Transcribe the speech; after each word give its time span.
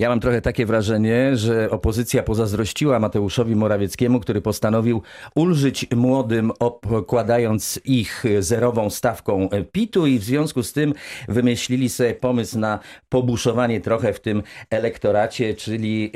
Ja 0.00 0.08
mam 0.08 0.20
trochę 0.20 0.40
takie 0.40 0.66
wrażenie, 0.66 1.36
że 1.36 1.70
opozycja 1.70 2.22
pozazdrościła 2.22 2.98
Mateuszowi 2.98 3.56
Morawieckiemu, 3.56 4.20
który 4.20 4.40
postanowił 4.40 5.02
ulżyć 5.34 5.86
młodym, 5.96 6.52
obkładając 6.58 7.80
ich 7.84 8.24
zerową 8.38 8.90
stawką 8.90 9.48
PIT-u 9.72 10.06
i 10.06 10.18
w 10.18 10.24
związku 10.24 10.62
z 10.62 10.72
tym 10.72 10.94
wymyślili 11.28 11.88
sobie 11.88 12.14
pomysł 12.14 12.58
na 12.58 12.78
pobuszowanie 13.08 13.80
trochę 13.80 14.12
w 14.12 14.20
tym 14.20 14.42
elektoracie, 14.70 15.54
czyli 15.54 16.12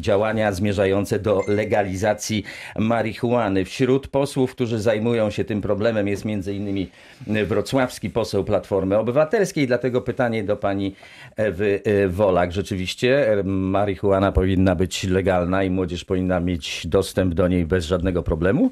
działania 0.00 0.52
zmierzające 0.52 1.18
do 1.18 1.42
legalizacji 1.48 2.44
marihuany. 2.78 3.64
Wśród 3.64 4.08
posłów, 4.08 4.52
którzy 4.52 4.78
zajmują 4.78 5.30
się 5.30 5.44
tym 5.44 5.60
problemem 5.60 6.08
jest 6.08 6.24
innymi 6.46 6.90
wrocławski 7.26 8.10
poseł 8.10 8.44
Platformy 8.44 8.98
Obywatelskiej, 8.98 9.66
dlatego 9.66 10.00
pytanie 10.00 10.44
do 10.44 10.56
pani 10.56 10.94
Ewy 11.36 11.80
e, 11.84 12.08
Wolak. 12.08 12.52
Rzeczywiście 12.52 13.25
marihuana 13.44 14.32
powinna 14.32 14.74
być 14.74 15.04
legalna 15.04 15.62
i 15.62 15.70
młodzież 15.70 16.04
powinna 16.04 16.40
mieć 16.40 16.86
dostęp 16.86 17.34
do 17.34 17.48
niej 17.48 17.66
bez 17.66 17.84
żadnego 17.84 18.22
problemu? 18.22 18.70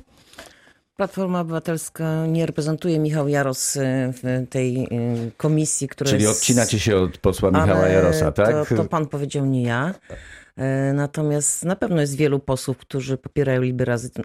Platforma 0.97 1.41
Obywatelska 1.41 2.27
nie 2.27 2.47
reprezentuje 2.47 2.99
Michał 2.99 3.29
Jaros 3.29 3.77
y, 3.77 3.83
w 4.13 4.47
tej 4.51 4.85
y, 4.85 4.87
komisji, 5.37 5.89
która 5.89 6.11
Czyli 6.11 6.23
jest... 6.23 6.39
odcinacie 6.39 6.79
się 6.79 6.97
od 6.97 7.19
posła 7.19 7.51
Michała 7.51 7.89
Jarosa, 7.89 8.33
tak? 8.33 8.69
To, 8.69 8.77
to 8.77 8.85
pan 8.85 9.07
powiedział, 9.07 9.47
nie 9.47 9.63
ja. 9.63 9.95
E, 10.57 10.93
natomiast 10.93 11.65
na 11.65 11.77
pewno 11.77 12.01
jest 12.01 12.17
wielu 12.17 12.39
posłów, 12.39 12.79
którzy 12.79 13.17
popierają 13.17 13.63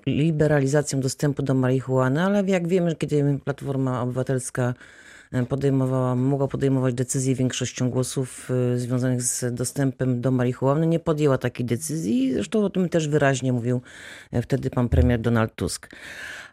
liberalizację 0.08 1.00
dostępu 1.00 1.44
do 1.44 1.54
marihuany, 1.54 2.24
ale 2.24 2.44
jak 2.48 2.68
wiemy, 2.68 2.96
kiedy 2.96 3.40
Platforma 3.44 4.02
Obywatelska 4.02 4.74
podejmowała, 5.50 6.16
mogła 6.16 6.48
podejmować 6.48 6.94
decyzje 6.94 7.36
większością 7.36 7.90
głosów 7.90 8.52
e, 8.74 8.78
związanych 8.78 9.22
z 9.22 9.56
dostępem 9.56 10.22
do 10.22 10.32
marihuany, 10.32 10.88
nie 10.88 11.00
podjęła 11.00 11.38
takiej 11.38 11.66
decyzji. 11.66 12.34
Zresztą 12.34 12.66
o 12.66 12.70
tym 12.70 12.90
też 12.90 13.08
wyraźnie 13.08 13.54
mówił 13.54 13.82
wtedy 14.42 14.70
pan 14.70 14.90
premier 14.90 15.22
Donald 15.22 15.56
Tusk. 15.56 15.90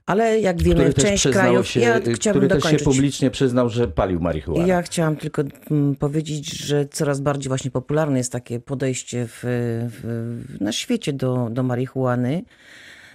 Ale 0.07 0.41
jak 0.41 0.63
wiemy, 0.63 0.95
część 0.95 1.29
krajów. 1.29 1.67
Się, 1.67 1.81
ja 1.81 2.01
który 2.01 2.49
dokończyć. 2.49 2.63
też 2.63 2.81
się 2.81 2.85
publicznie 2.85 3.31
przyznał, 3.31 3.69
że 3.69 3.89
palił 3.89 4.21
marihuanę. 4.21 4.69
Ja 4.69 4.83
chciałam 4.83 5.17
tylko 5.17 5.43
mm, 5.71 5.97
powiedzieć, 5.97 6.59
że 6.59 6.87
coraz 6.87 7.21
bardziej 7.21 7.49
właśnie 7.49 7.71
popularne 7.71 8.19
jest 8.19 8.33
takie 8.33 8.61
podejście 8.61 9.27
w, 9.29 9.41
w, 9.43 10.61
na 10.61 10.73
świecie 10.73 11.13
do, 11.13 11.49
do 11.51 11.63
marihuany. 11.63 12.43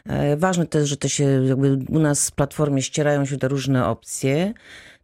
E, 0.05 0.37
ważne 0.37 0.65
też, 0.65 0.89
że 0.89 0.97
to 0.97 1.07
się 1.07 1.23
jakby 1.23 1.79
u 1.89 1.99
nas 1.99 2.29
w 2.29 2.31
platformie 2.31 2.81
ścierają 2.81 3.25
się 3.25 3.37
te 3.37 3.47
różne 3.47 3.87
opcje. 3.87 4.53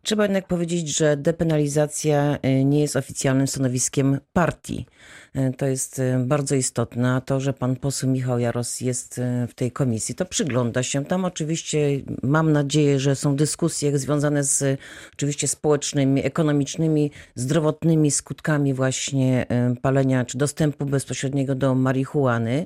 Trzeba 0.07 0.23
jednak 0.23 0.47
powiedzieć, 0.47 0.97
że 0.97 1.17
depenalizacja 1.17 2.37
e, 2.41 2.63
nie 2.63 2.81
jest 2.81 2.95
oficjalnym 2.95 3.47
stanowiskiem 3.47 4.19
partii. 4.33 4.85
E, 5.33 5.53
to 5.53 5.65
jest 5.65 5.99
e, 5.99 6.23
bardzo 6.25 6.55
istotne. 6.55 7.21
To, 7.25 7.39
że 7.39 7.53
pan 7.53 7.75
poseł 7.75 8.09
Michał 8.09 8.39
Jaros 8.39 8.81
jest 8.81 9.21
w 9.49 9.53
tej 9.53 9.71
komisji, 9.71 10.15
to 10.15 10.25
przygląda 10.25 10.83
się. 10.83 11.05
Tam 11.05 11.25
oczywiście 11.25 11.77
mam 12.23 12.51
nadzieję, 12.51 12.99
że 12.99 13.15
są 13.15 13.35
dyskusje 13.35 13.99
związane 13.99 14.43
z 14.43 14.79
oczywiście 15.13 15.47
społecznymi, 15.47 16.25
ekonomicznymi, 16.25 17.11
zdrowotnymi 17.35 18.11
skutkami 18.11 18.73
właśnie 18.73 19.45
palenia 19.81 20.25
czy 20.25 20.37
dostępu 20.37 20.85
bezpośredniego 20.85 21.55
do 21.55 21.75
marihuany 21.75 22.65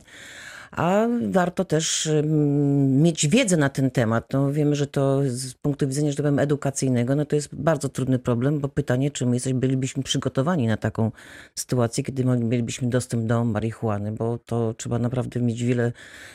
a 0.72 1.08
warto 1.30 1.66
też 1.66 2.09
mieć 2.88 3.27
wiedzę 3.27 3.58
na 3.58 3.69
ten 3.69 3.91
temat. 3.91 4.33
No, 4.33 4.52
wiemy, 4.52 4.75
że 4.75 4.88
to 4.88 5.22
z 5.25 5.53
punktu 5.53 5.88
widzenia, 5.88 6.11
że 6.11 6.23
edukacyjnego, 6.23 7.16
no 7.16 7.25
to 7.25 7.36
jest 7.36 7.55
bardzo 7.55 7.89
trudny 7.89 8.19
problem, 8.19 8.59
bo 8.59 8.67
pytanie, 8.67 9.11
czy 9.11 9.25
my 9.25 9.36
jesteśmy, 9.36 9.59
bylibyśmy 9.59 10.03
przygotowani 10.03 10.67
na 10.67 10.78
taką 10.78 11.11
sytuację, 11.55 12.03
kiedy 12.03 12.25
mielibyśmy 12.25 12.89
dostęp 12.89 13.25
do 13.25 13.45
marihuany, 13.45 14.11
bo 14.11 14.38
to 14.38 14.73
trzeba 14.73 15.00
naprawdę 15.00 15.39
mieć 15.39 15.63
wiele 15.63 15.91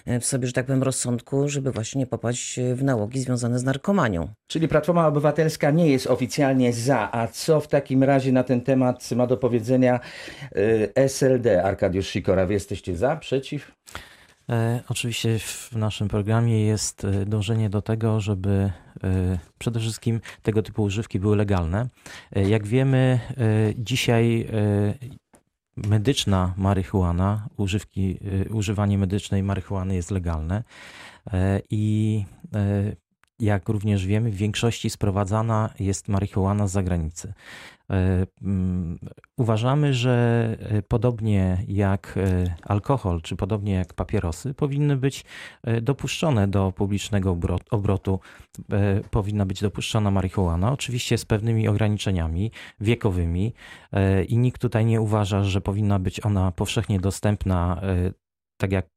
e, 0.07 0.21
w 0.21 0.25
sobie, 0.25 0.47
że 0.47 0.53
tak 0.53 0.67
powiem, 0.67 0.83
rozsądku, 0.83 1.49
żeby 1.49 1.73
właśnie 1.73 1.99
nie 1.99 2.07
popaść 2.07 2.61
w 2.75 2.85
nałogi 2.85 3.21
związane 3.21 3.59
z 3.59 3.65
narkomanią. 3.65 4.29
Czyli 4.47 4.69
Platforma 4.69 5.07
Obywatelska 5.07 5.71
nie 5.71 5.89
jest 5.89 6.07
oficjalnie 6.07 6.73
za, 6.73 7.13
a 7.13 7.29
co 7.29 7.61
w 7.61 7.69
takim 7.69 8.03
razie 8.03 8.33
na 8.33 8.43
ten 8.43 8.61
temat 8.61 9.11
ma 9.17 9.27
do 9.27 9.37
powiedzenia 9.37 10.01
e, 10.97 11.09
SLD? 11.09 11.63
Arkadiusz 11.63 12.07
Sikora, 12.09 12.47
wy 12.47 12.53
jesteście 12.55 12.97
za, 12.97 13.17
przeciw? 13.17 13.73
E, 14.51 14.83
oczywiście 14.89 15.39
w 15.39 15.73
naszym 15.73 16.09
programie 16.09 16.67
jest 16.67 17.05
e, 17.05 17.27
dążenie 17.27 17.71
do 17.71 17.83
tego, 17.83 18.21
żeby 18.21 18.51
e, 19.05 19.39
przede 19.59 19.81
wszystkim 19.81 20.21
tego 20.43 20.63
typu 20.63 20.83
używki 20.83 21.21
były 21.21 21.37
legalne. 21.37 21.89
Jak 22.33 22.67
wiemy, 22.67 23.21
dzisiaj 23.77 24.49
medyczna 25.77 26.55
marihuana, 26.57 27.49
używki, 27.57 28.19
używanie 28.51 28.99
medycznej 28.99 29.43
marihuany 29.43 29.95
jest 29.95 30.11
legalne 30.11 30.63
i 31.71 32.25
jak 33.39 33.69
również 33.69 34.07
wiemy, 34.07 34.31
w 34.31 34.37
większości 34.37 34.91
sprowadzana 34.91 35.71
jest 35.81 36.09
marihuana 36.09 36.67
z 36.67 36.73
zagranicy. 36.73 37.33
E, 37.91 38.27
mm, 38.43 38.99
uważamy, 39.37 39.95
że 39.95 40.57
e, 40.61 40.83
podobnie 40.83 41.65
jak 41.69 42.15
e, 42.17 42.55
alkohol, 42.63 43.23
czy 43.23 43.37
podobnie 43.37 43.73
jak 43.73 43.95
papierosy, 43.95 44.55
powinny 44.55 44.97
być 44.97 45.25
dopuszczone 45.83 46.49
do 46.49 46.73
publicznego 46.73 47.39
obrotu, 47.71 48.21
powinna 49.11 49.47
być 49.47 49.61
dopuszczona 49.61 50.11
marihuana, 50.11 50.73
oczywiście 50.73 51.19
z 51.19 51.25
pewnymi 51.25 51.69
ograniczeniami 51.69 52.51
wiekowymi 52.81 53.55
i 54.29 54.39
nikt 54.39 54.61
tutaj 54.61 54.87
nie 54.87 55.01
uważa, 55.01 55.45
że 55.45 55.61
powinna 55.61 55.99
być 55.99 56.27
ona 56.27 56.53
powszechnie 56.53 57.01
dostępna 57.01 57.81
tak 58.57 58.73
jak 58.73 58.96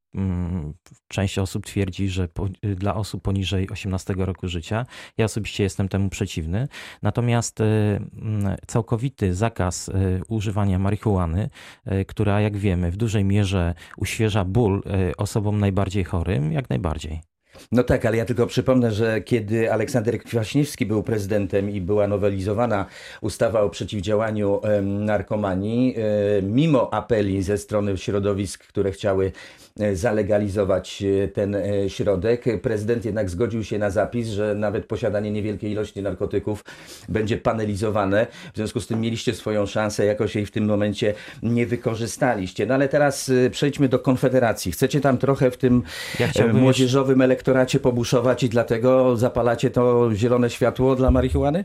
część 1.08 1.38
osób 1.38 1.66
twierdzi, 1.66 2.08
że 2.08 2.28
po, 2.28 2.48
dla 2.76 2.94
osób 2.94 3.22
poniżej 3.22 3.68
18 3.70 4.14
roku 4.16 4.48
życia. 4.48 4.86
Ja 5.16 5.24
osobiście 5.24 5.62
jestem 5.62 5.88
temu 5.88 6.08
przeciwny. 6.08 6.68
Natomiast 7.02 7.60
y, 7.60 7.64
mm, 7.64 8.56
całkowity 8.66 9.34
zakaz 9.34 9.88
y, 9.88 9.92
używania 10.28 10.78
marihuany, 10.78 11.50
y, 11.92 12.04
która 12.04 12.40
jak 12.40 12.56
wiemy 12.56 12.90
w 12.90 12.96
dużej 12.96 13.24
mierze 13.24 13.74
uświeża 13.96 14.44
ból 14.44 14.82
osobom 15.16 15.60
najbardziej 15.60 16.04
chorym, 16.04 16.52
jak 16.52 16.70
najbardziej. 16.70 17.29
No 17.72 17.82
tak, 17.82 18.06
ale 18.06 18.16
ja 18.16 18.24
tylko 18.24 18.46
przypomnę, 18.46 18.90
że 18.90 19.20
kiedy 19.20 19.72
Aleksander 19.72 20.18
Kwaśniewski 20.18 20.86
był 20.86 21.02
prezydentem 21.02 21.70
i 21.70 21.80
była 21.80 22.06
nowelizowana 22.06 22.86
ustawa 23.20 23.60
o 23.60 23.70
przeciwdziałaniu 23.70 24.60
narkomanii, 24.82 25.94
mimo 26.42 26.94
apeli 26.94 27.42
ze 27.42 27.58
strony 27.58 27.98
środowisk, 27.98 28.66
które 28.66 28.92
chciały 28.92 29.32
E, 29.80 29.96
zalegalizować 29.96 31.02
e, 31.02 31.28
ten 31.28 31.54
e, 31.54 31.90
środek. 31.90 32.44
Prezydent 32.62 33.04
jednak 33.04 33.30
zgodził 33.30 33.64
się 33.64 33.78
na 33.78 33.90
zapis, 33.90 34.28
że 34.28 34.54
nawet 34.54 34.86
posiadanie 34.86 35.30
niewielkiej 35.30 35.72
ilości 35.72 36.02
narkotyków 36.02 36.64
będzie 37.08 37.36
panelizowane. 37.36 38.26
W 38.52 38.56
związku 38.56 38.80
z 38.80 38.86
tym 38.86 39.00
mieliście 39.00 39.34
swoją 39.34 39.66
szansę, 39.66 40.04
jakoś 40.04 40.34
jej 40.34 40.46
w 40.46 40.50
tym 40.50 40.64
momencie 40.64 41.14
nie 41.42 41.66
wykorzystaliście. 41.66 42.66
No 42.66 42.74
ale 42.74 42.88
teraz 42.88 43.30
przejdźmy 43.50 43.88
do 43.88 43.98
Konfederacji. 43.98 44.72
Chcecie 44.72 45.00
tam 45.00 45.18
trochę 45.18 45.50
w 45.50 45.56
tym 45.56 45.82
ja 46.18 46.52
młodzieżowym 46.52 47.22
elektoracie 47.50 47.80
pobuszować 47.80 48.42
i 48.42 48.48
dlatego 48.48 49.16
zapalacie 49.16 49.70
to 49.70 50.10
zielone 50.14 50.50
światło 50.50 50.96
dla 50.96 51.10
marihuany? 51.10 51.64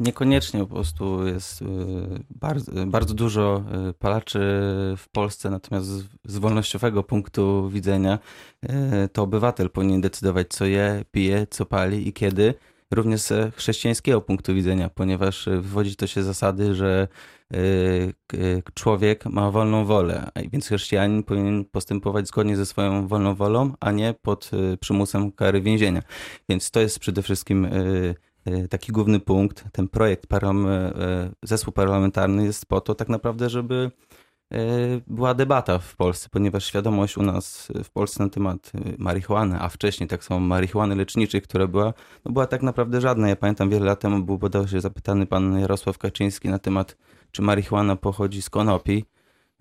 Niekoniecznie, 0.00 0.60
po 0.60 0.66
prostu 0.66 1.26
jest 1.26 1.64
bardzo, 2.30 2.72
bardzo 2.86 3.14
dużo 3.14 3.64
palaczy 3.98 4.38
w 4.96 5.04
Polsce, 5.12 5.50
natomiast 5.50 5.88
z 6.24 6.38
wolnościowego 6.38 7.02
punktu 7.02 7.68
widzenia 7.68 8.18
e, 8.62 9.08
to 9.08 9.22
obywatel 9.22 9.70
powinien 9.70 10.00
decydować, 10.00 10.46
co 10.48 10.64
je, 10.64 11.04
pije, 11.10 11.46
co 11.50 11.66
pali 11.66 12.08
i 12.08 12.12
kiedy. 12.12 12.54
Również 12.90 13.20
z 13.20 13.54
chrześcijańskiego 13.54 14.20
punktu 14.20 14.54
widzenia, 14.54 14.88
ponieważ 14.88 15.46
wywodzi 15.46 15.96
to 15.96 16.06
się 16.06 16.22
zasady, 16.22 16.74
że 16.74 17.08
e, 17.08 17.08
człowiek 18.74 19.26
ma 19.26 19.50
wolną 19.50 19.84
wolę, 19.84 20.30
więc 20.52 20.66
chrześcijanin 20.66 21.22
powinien 21.22 21.64
postępować 21.64 22.28
zgodnie 22.28 22.56
ze 22.56 22.66
swoją 22.66 23.08
wolną 23.08 23.34
wolą, 23.34 23.72
a 23.80 23.90
nie 23.90 24.14
pod 24.22 24.50
e, 24.52 24.76
przymusem 24.76 25.32
kary 25.32 25.60
więzienia. 25.60 26.02
Więc 26.48 26.70
to 26.70 26.80
jest 26.80 26.98
przede 26.98 27.22
wszystkim 27.22 27.68
taki 28.70 28.92
główny 28.92 29.20
punkt. 29.20 29.64
Ten 29.72 29.88
projekt, 29.88 30.26
zespół 31.42 31.72
parlamentarny 31.72 32.44
jest 32.44 32.66
po 32.66 32.80
to 32.80 32.94
tak 32.94 33.08
naprawdę, 33.08 33.50
żeby 33.50 33.90
była 35.06 35.34
debata 35.34 35.78
w 35.78 35.96
Polsce, 35.96 36.28
ponieważ 36.30 36.64
świadomość 36.64 37.16
u 37.16 37.22
nas 37.22 37.72
w 37.84 37.90
Polsce 37.90 38.24
na 38.24 38.30
temat 38.30 38.72
marihuany, 38.98 39.60
a 39.60 39.68
wcześniej 39.68 40.08
tak 40.08 40.24
samo 40.24 40.40
marihuany 40.40 40.96
leczniczej, 40.96 41.42
która 41.42 41.66
była, 41.66 41.94
no 42.24 42.32
była 42.32 42.46
tak 42.46 42.62
naprawdę 42.62 43.00
żadna. 43.00 43.28
Ja 43.28 43.36
pamiętam 43.36 43.70
wiele 43.70 43.86
lat 43.86 44.00
temu 44.00 44.22
był 44.22 44.38
bodajże 44.38 44.80
zapytany 44.80 45.26
pan 45.26 45.60
Jarosław 45.60 45.98
Kaczyński 45.98 46.48
na 46.48 46.58
temat, 46.58 46.96
czy 47.32 47.42
marihuana 47.42 47.96
pochodzi 47.96 48.42
z 48.42 48.50
konopi. 48.50 49.04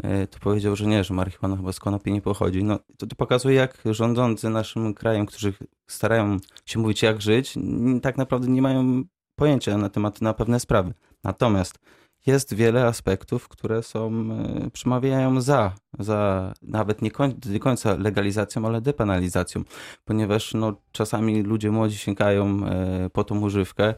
E, 0.03 0.27
to 0.27 0.39
powiedział, 0.39 0.75
że 0.75 0.85
nie, 0.85 1.03
że 1.03 1.13
marihuana 1.13 1.57
chyba 1.57 1.73
z 1.73 1.79
konopi 1.79 2.11
nie 2.11 2.21
pochodzi. 2.21 2.63
No, 2.63 2.79
to, 2.97 3.07
to 3.07 3.15
pokazuje, 3.15 3.55
jak 3.55 3.77
rządzący 3.85 4.49
naszym 4.49 4.93
krajem, 4.93 5.25
którzy 5.25 5.53
starają 5.87 6.37
się 6.65 6.79
mówić, 6.79 7.01
jak 7.01 7.21
żyć, 7.21 7.55
tak 8.01 8.17
naprawdę 8.17 8.47
nie 8.47 8.61
mają 8.61 9.03
pojęcia 9.35 9.77
na 9.77 9.89
temat 9.89 10.21
na 10.21 10.33
pewne 10.33 10.59
sprawy. 10.59 10.93
Natomiast 11.23 11.79
jest 12.25 12.53
wiele 12.53 12.85
aspektów, 12.85 13.47
które 13.47 13.83
są, 13.83 14.11
e, 14.31 14.69
przemawiają 14.69 15.41
za, 15.41 15.75
za 15.99 16.53
nawet 16.61 17.01
nie, 17.01 17.11
koń, 17.11 17.35
nie 17.49 17.59
końca 17.59 17.95
legalizacją, 17.95 18.65
ale 18.65 18.81
depenalizacją, 18.81 19.63
ponieważ 20.05 20.53
no, 20.53 20.73
czasami 20.91 21.41
ludzie 21.43 21.71
młodzi 21.71 21.97
sięgają 21.97 22.65
e, 22.65 23.09
po 23.09 23.23
tą 23.23 23.41
używkę, 23.41 23.93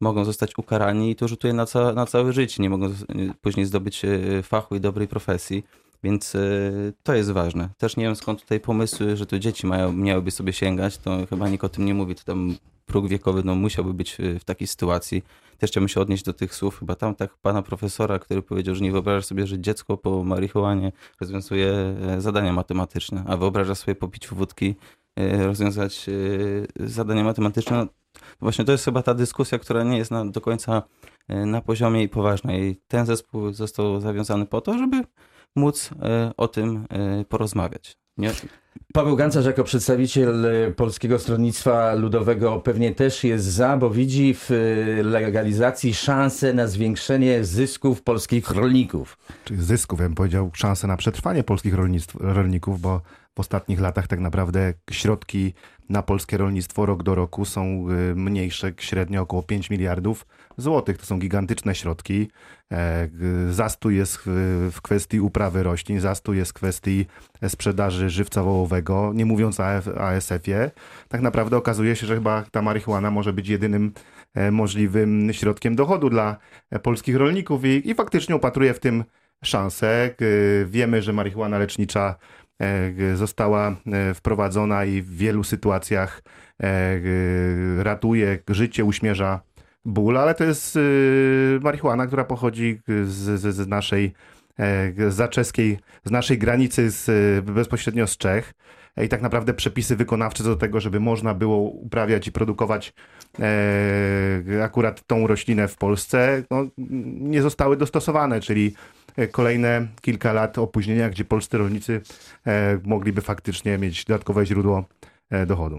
mogą 0.00 0.24
zostać 0.24 0.58
ukarani 0.58 1.10
i 1.10 1.16
to 1.16 1.28
rzutuje 1.28 1.52
na, 1.52 1.66
ca, 1.66 1.92
na 1.92 2.06
całe 2.06 2.32
życie, 2.32 2.62
nie 2.62 2.70
mogą 2.70 2.94
później 3.40 3.66
zdobyć 3.66 4.04
e, 4.04 4.42
fachu 4.42 4.76
i 4.76 4.80
dobrej 4.80 5.08
profesji. 5.08 5.64
Więc 6.02 6.34
e, 6.34 6.40
to 7.02 7.14
jest 7.14 7.30
ważne. 7.30 7.68
Też 7.78 7.96
nie 7.96 8.04
wiem 8.04 8.16
skąd 8.16 8.40
tutaj 8.40 8.60
pomysły, 8.60 9.16
że 9.16 9.26
to 9.26 9.38
dzieci 9.38 9.66
mają, 9.66 9.92
miałyby 9.92 10.30
sobie 10.30 10.52
sięgać, 10.52 10.98
to 10.98 11.26
chyba 11.30 11.48
nikt 11.48 11.64
o 11.64 11.68
tym 11.68 11.84
nie 11.84 11.94
mówi, 11.94 12.14
to 12.14 12.24
tam 12.24 12.54
próg 12.86 13.08
wiekowy 13.08 13.42
no, 13.44 13.54
musiałby 13.54 13.94
być 13.94 14.20
e, 14.20 14.38
w 14.38 14.44
takiej 14.44 14.66
sytuacji. 14.66 15.22
Też 15.58 15.70
chciałbym 15.70 15.88
się 15.88 16.00
odnieść 16.00 16.24
do 16.24 16.32
tych 16.32 16.54
słów, 16.54 16.78
chyba 16.78 16.94
tam 16.94 17.14
tak 17.14 17.36
pana 17.36 17.62
profesora, 17.62 18.18
który 18.18 18.42
powiedział, 18.42 18.74
że 18.74 18.84
nie 18.84 18.92
wyobraża 18.92 19.22
sobie, 19.26 19.46
że 19.46 19.58
dziecko 19.58 19.96
po 19.96 20.24
marihuanie 20.24 20.92
rozwiązuje 21.20 21.72
zadania 22.18 22.52
matematyczne, 22.52 23.24
a 23.26 23.36
wyobraża 23.36 23.74
sobie 23.74 23.94
po 23.94 24.08
piciu 24.08 24.36
wódki 24.36 24.74
rozwiązać 25.16 26.06
zadania 26.76 27.24
matematyczne. 27.24 27.86
Właśnie 28.40 28.64
to 28.64 28.72
jest 28.72 28.84
chyba 28.84 29.02
ta 29.02 29.14
dyskusja, 29.14 29.58
która 29.58 29.82
nie 29.82 29.98
jest 29.98 30.10
na, 30.10 30.24
do 30.24 30.40
końca 30.40 30.82
e, 31.28 31.46
na 31.46 31.60
poziomie 31.60 32.02
i 32.02 32.08
poważna. 32.08 32.56
I 32.56 32.80
ten 32.88 33.06
zespół 33.06 33.52
został 33.52 34.00
zawiązany 34.00 34.46
po 34.46 34.60
to, 34.60 34.78
żeby 34.78 35.02
móc 35.56 35.90
e, 36.02 36.32
o 36.36 36.48
tym 36.48 36.86
e, 36.90 37.24
porozmawiać. 37.24 37.96
Nie? 38.16 38.30
Paweł 38.92 39.16
Gancarz 39.16 39.46
jako 39.46 39.64
przedstawiciel 39.64 40.46
Polskiego 40.76 41.18
Stronnictwa 41.18 41.94
Ludowego 41.94 42.60
pewnie 42.60 42.94
też 42.94 43.24
jest 43.24 43.44
za, 43.44 43.76
bo 43.76 43.90
widzi 43.90 44.34
w 44.34 44.50
legalizacji 45.04 45.94
szansę 45.94 46.54
na 46.54 46.66
zwiększenie 46.66 47.44
zysków 47.44 48.02
polskich 48.02 48.50
rolników. 48.50 49.18
Czyli 49.44 49.62
zysków, 49.62 50.00
ja 50.00 50.06
bym 50.06 50.14
powiedział, 50.14 50.50
szansę 50.54 50.86
na 50.86 50.96
przetrwanie 50.96 51.44
polskich 51.44 51.74
rolnictw, 51.74 52.16
rolników, 52.20 52.80
bo 52.80 53.00
w 53.36 53.40
ostatnich 53.40 53.80
latach 53.80 54.06
tak 54.06 54.20
naprawdę 54.20 54.74
środki 54.90 55.54
na 55.90 56.02
polskie 56.02 56.36
rolnictwo 56.36 56.86
rok 56.86 57.02
do 57.02 57.14
roku 57.14 57.44
są 57.44 57.86
y, 57.90 58.14
mniejsze, 58.14 58.72
średnio 58.78 59.22
około 59.22 59.42
5 59.42 59.70
miliardów 59.70 60.26
złotych. 60.56 60.98
To 60.98 61.06
są 61.06 61.18
gigantyczne 61.18 61.74
środki. 61.74 62.28
E, 62.72 63.08
Zastój 63.50 63.96
jest 63.96 64.18
w- 64.26 64.70
w 64.72 64.82
kwestii 64.82 65.20
uprawy 65.20 65.62
roślin, 65.62 66.00
zastój 66.00 66.36
jest 66.36 66.50
w 66.50 66.54
kwestii 66.54 67.06
sprzedaży 67.48 68.10
żywca 68.10 68.42
wołowego, 68.42 69.12
nie 69.14 69.26
mówiąc 69.26 69.60
o 69.60 69.64
ASF-ie. 70.00 70.70
Tak 71.08 71.20
naprawdę 71.20 71.56
okazuje 71.56 71.96
się, 71.96 72.06
że 72.06 72.14
chyba 72.14 72.44
ta 72.50 72.62
marihuana 72.62 73.10
może 73.10 73.32
być 73.32 73.48
jedynym 73.48 73.92
e, 74.34 74.50
możliwym 74.50 75.32
środkiem 75.32 75.76
dochodu 75.76 76.10
dla 76.10 76.36
polskich 76.82 77.16
rolników 77.16 77.64
i, 77.64 77.90
i 77.90 77.94
faktycznie 77.94 78.36
upatruje 78.36 78.74
w 78.74 78.80
tym 78.80 79.04
szansę. 79.44 80.14
Wiemy, 80.66 81.02
że 81.02 81.12
marihuana 81.12 81.58
lecznicza 81.58 82.14
została 83.14 83.76
e, 83.86 84.14
wprowadzona 84.14 84.84
i 84.84 85.02
w 85.02 85.16
wielu 85.16 85.44
sytuacjach 85.44 86.22
e, 86.62 87.00
ratuje 87.82 88.38
życie, 88.48 88.84
uśmierza 88.84 89.40
ból, 89.84 90.18
ale 90.18 90.34
to 90.34 90.44
jest 90.44 90.76
y, 90.76 91.58
marihuana, 91.62 92.06
która 92.06 92.24
pochodzi 92.24 92.80
z, 92.86 93.40
z, 93.40 93.54
z 93.54 93.68
naszej 93.68 94.12
e, 94.58 94.92
g- 94.92 95.10
zaczeskiej, 95.10 95.78
z 96.04 96.10
naszej 96.10 96.38
granicy 96.38 96.90
z, 96.90 97.08
y, 97.08 97.52
bezpośrednio 97.52 98.06
z 98.06 98.16
Czech. 98.16 98.52
E, 98.96 99.04
I 99.04 99.08
tak 99.08 99.22
naprawdę 99.22 99.54
przepisy 99.54 99.96
wykonawcze 99.96 100.44
do 100.44 100.56
tego, 100.56 100.80
żeby 100.80 101.00
można 101.00 101.34
było 101.34 101.56
uprawiać 101.58 102.26
i 102.26 102.32
produkować 102.32 102.92
e, 103.38 104.64
akurat 104.64 105.06
tą 105.06 105.26
roślinę 105.26 105.68
w 105.68 105.76
Polsce, 105.76 106.42
no, 106.50 106.66
nie 107.20 107.42
zostały 107.42 107.76
dostosowane, 107.76 108.40
czyli 108.40 108.66
e, 108.66 108.99
kolejne 109.28 109.86
kilka 110.00 110.32
lat 110.32 110.58
opóźnienia, 110.58 111.10
gdzie 111.10 111.24
polscy 111.24 111.58
rolnicy 111.58 112.00
e, 112.46 112.78
mogliby 112.84 113.20
faktycznie 113.20 113.78
mieć 113.78 114.04
dodatkowe 114.04 114.46
źródło 114.46 114.84
e, 115.30 115.46
dochodu. 115.46 115.78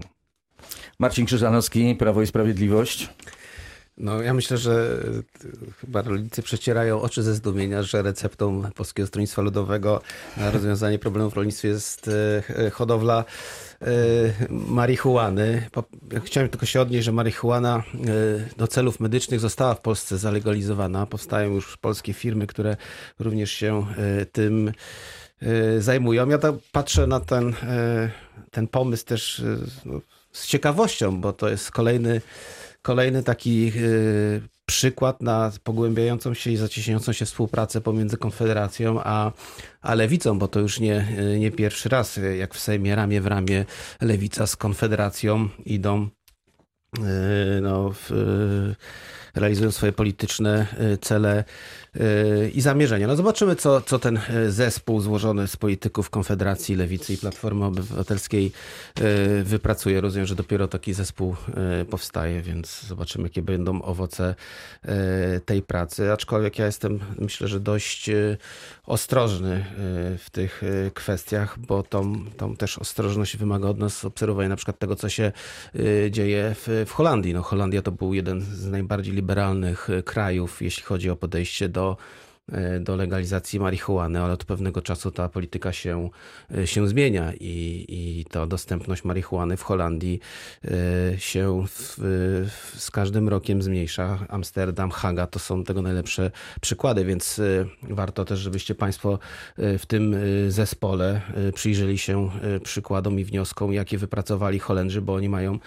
Marcin 0.98 1.26
Krzyżanowski, 1.26 1.94
Prawo 1.94 2.22
i 2.22 2.26
Sprawiedliwość. 2.26 3.08
No 3.96 4.22
ja 4.22 4.34
myślę, 4.34 4.56
że 4.56 5.02
y, 5.44 5.74
chyba 5.80 6.02
rolnicy 6.02 6.42
przecierają 6.42 7.02
oczy 7.02 7.22
ze 7.22 7.34
zdumienia, 7.34 7.82
że 7.82 8.02
receptą 8.02 8.62
Polskiego 8.74 9.06
Stronnictwa 9.06 9.42
Ludowego 9.42 10.00
na 10.36 10.50
rozwiązanie 10.50 10.98
problemów 10.98 11.32
w 11.32 11.36
rolnictwie 11.36 11.68
jest 11.68 12.08
y, 12.08 12.70
hodowla 12.70 13.24
y, 13.82 13.86
marihuany. 14.50 15.68
Chciałem 16.24 16.48
tylko 16.48 16.66
się 16.66 16.80
odnieść, 16.80 17.04
że 17.04 17.12
marihuana 17.12 17.82
do 18.56 18.68
celów 18.68 19.00
medycznych 19.00 19.40
została 19.40 19.74
w 19.74 19.80
Polsce 19.80 20.18
zalegalizowana. 20.18 21.06
Powstają 21.06 21.50
już 21.50 21.76
polskie 21.76 22.12
firmy, 22.12 22.46
które 22.46 22.76
również 23.18 23.50
się 23.50 23.86
tym 24.32 24.72
zajmują. 25.78 26.28
Ja 26.28 26.38
tak 26.38 26.54
patrzę 26.72 27.06
na 27.06 27.20
ten, 27.20 27.54
ten 28.50 28.68
pomysł 28.68 29.04
też 29.04 29.42
no, 29.84 30.00
z 30.32 30.46
ciekawością, 30.46 31.20
bo 31.20 31.32
to 31.32 31.48
jest 31.48 31.70
kolejny 31.70 32.20
kolejny 32.82 33.22
taki 33.22 33.72
y, 33.76 34.42
przykład 34.66 35.22
na 35.22 35.52
pogłębiającą 35.64 36.34
się 36.34 36.50
i 36.50 36.56
zacieśniającą 36.56 37.12
się 37.12 37.24
współpracę 37.24 37.80
pomiędzy 37.80 38.16
Konfederacją 38.16 39.00
a, 39.04 39.32
a 39.80 39.94
Lewicą, 39.94 40.38
bo 40.38 40.48
to 40.48 40.60
już 40.60 40.80
nie, 40.80 41.08
y, 41.34 41.38
nie 41.38 41.50
pierwszy 41.50 41.88
raz, 41.88 42.18
y, 42.18 42.36
jak 42.36 42.54
w 42.54 42.60
Sejmie 42.60 42.96
ramię 42.96 43.20
w 43.20 43.26
ramię 43.26 43.64
Lewica 44.00 44.46
z 44.46 44.56
Konfederacją 44.56 45.48
idą 45.64 46.08
no, 47.62 47.90
w, 47.92 48.10
realizują 49.34 49.70
swoje 49.70 49.92
polityczne 49.92 50.66
y, 50.94 50.98
cele 50.98 51.44
y, 51.96 52.50
i 52.54 52.60
zamierzenia. 52.60 53.06
No 53.06 53.16
zobaczymy, 53.16 53.56
co, 53.56 53.80
co 53.80 53.98
ten 53.98 54.16
y, 54.16 54.52
zespół 54.52 55.00
złożony 55.00 55.48
z 55.48 55.56
polityków 55.56 56.10
Konfederacji, 56.10 56.76
Lewicy 56.76 57.14
i 57.14 57.16
Platformy 57.16 57.64
Obywatelskiej 57.64 58.52
wypracuje. 59.44 60.00
Rozumiem, 60.00 60.26
że 60.26 60.34
dopiero 60.34 60.68
taki 60.68 60.92
zespół 60.92 61.36
powstaje, 61.90 62.42
więc 62.42 62.82
zobaczymy, 62.82 63.24
jakie 63.24 63.42
będą 63.42 63.82
owoce 63.82 64.34
tej 65.44 65.62
pracy. 65.62 66.12
Aczkolwiek 66.12 66.58
ja 66.58 66.66
jestem, 66.66 67.00
myślę, 67.18 67.48
że 67.48 67.60
dość 67.60 68.10
ostrożny 68.86 69.64
w 70.18 70.26
tych 70.32 70.62
kwestiach, 70.94 71.58
bo 71.58 71.82
tą, 71.82 72.24
tą 72.36 72.56
też 72.56 72.78
ostrożność 72.78 73.36
wymaga 73.36 73.68
od 73.68 73.78
nas 73.78 74.04
obserwowania 74.04 74.48
na 74.48 74.56
przykład 74.56 74.78
tego, 74.78 74.96
co 74.96 75.08
się 75.08 75.32
dzieje 76.10 76.54
w, 76.54 76.84
w 76.86 76.92
Holandii. 76.92 77.34
No, 77.34 77.42
Holandia 77.42 77.82
to 77.82 77.92
był 77.92 78.14
jeden 78.14 78.40
z 78.40 78.66
najbardziej 78.66 79.14
liberalnych 79.22 79.90
y, 79.90 80.02
krajów, 80.02 80.62
jeśli 80.62 80.82
chodzi 80.82 81.10
o 81.10 81.16
podejście 81.16 81.68
do 81.68 81.96
do 82.80 82.96
legalizacji 82.96 83.60
marihuany, 83.60 84.20
ale 84.20 84.32
od 84.32 84.44
pewnego 84.44 84.82
czasu 84.82 85.10
ta 85.10 85.28
polityka 85.28 85.72
się, 85.72 86.10
y, 86.58 86.66
się 86.66 86.88
zmienia 86.88 87.32
i, 87.40 87.84
i 87.88 88.24
ta 88.30 88.46
dostępność 88.46 89.04
marihuany 89.04 89.56
w 89.56 89.62
Holandii 89.62 90.20
y, 90.64 90.70
się 91.18 91.64
w, 91.68 91.98
z 92.76 92.90
każdym 92.90 93.28
rokiem 93.28 93.62
zmniejsza. 93.62 94.26
Amsterdam, 94.28 94.90
Haga 94.90 95.26
to 95.26 95.38
są 95.38 95.64
tego 95.64 95.82
najlepsze 95.82 96.30
przykłady, 96.60 97.04
więc 97.04 97.40
warto 97.82 98.24
też, 98.24 98.40
żebyście 98.40 98.74
Państwo 98.74 99.18
w 99.58 99.86
tym 99.86 100.16
zespole 100.48 101.20
przyjrzeli 101.54 101.98
się 101.98 102.30
przykładom 102.62 103.18
i 103.20 103.24
wnioskom, 103.24 103.72
jakie 103.72 103.98
wypracowali 103.98 104.58
Holendrzy, 104.58 105.02
bo 105.02 105.14
oni 105.14 105.28
mają 105.28 105.58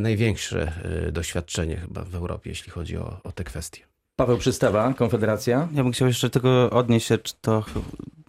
największe 0.00 0.72
doświadczenie 1.12 1.76
chyba 1.76 2.04
w 2.04 2.14
Europie, 2.14 2.50
jeśli 2.50 2.72
chodzi 2.72 2.96
o, 2.96 3.20
o 3.24 3.32
te 3.32 3.44
kwestie. 3.44 3.89
Paweł 4.20 4.38
Przystawa, 4.38 4.94
Konfederacja. 4.94 5.68
Ja 5.74 5.82
bym 5.82 5.92
chciał 5.92 6.08
jeszcze 6.08 6.30
tylko 6.30 6.70
odnieść 6.70 7.06
się, 7.06 7.18
czy 7.18 7.32
to, 7.40 7.64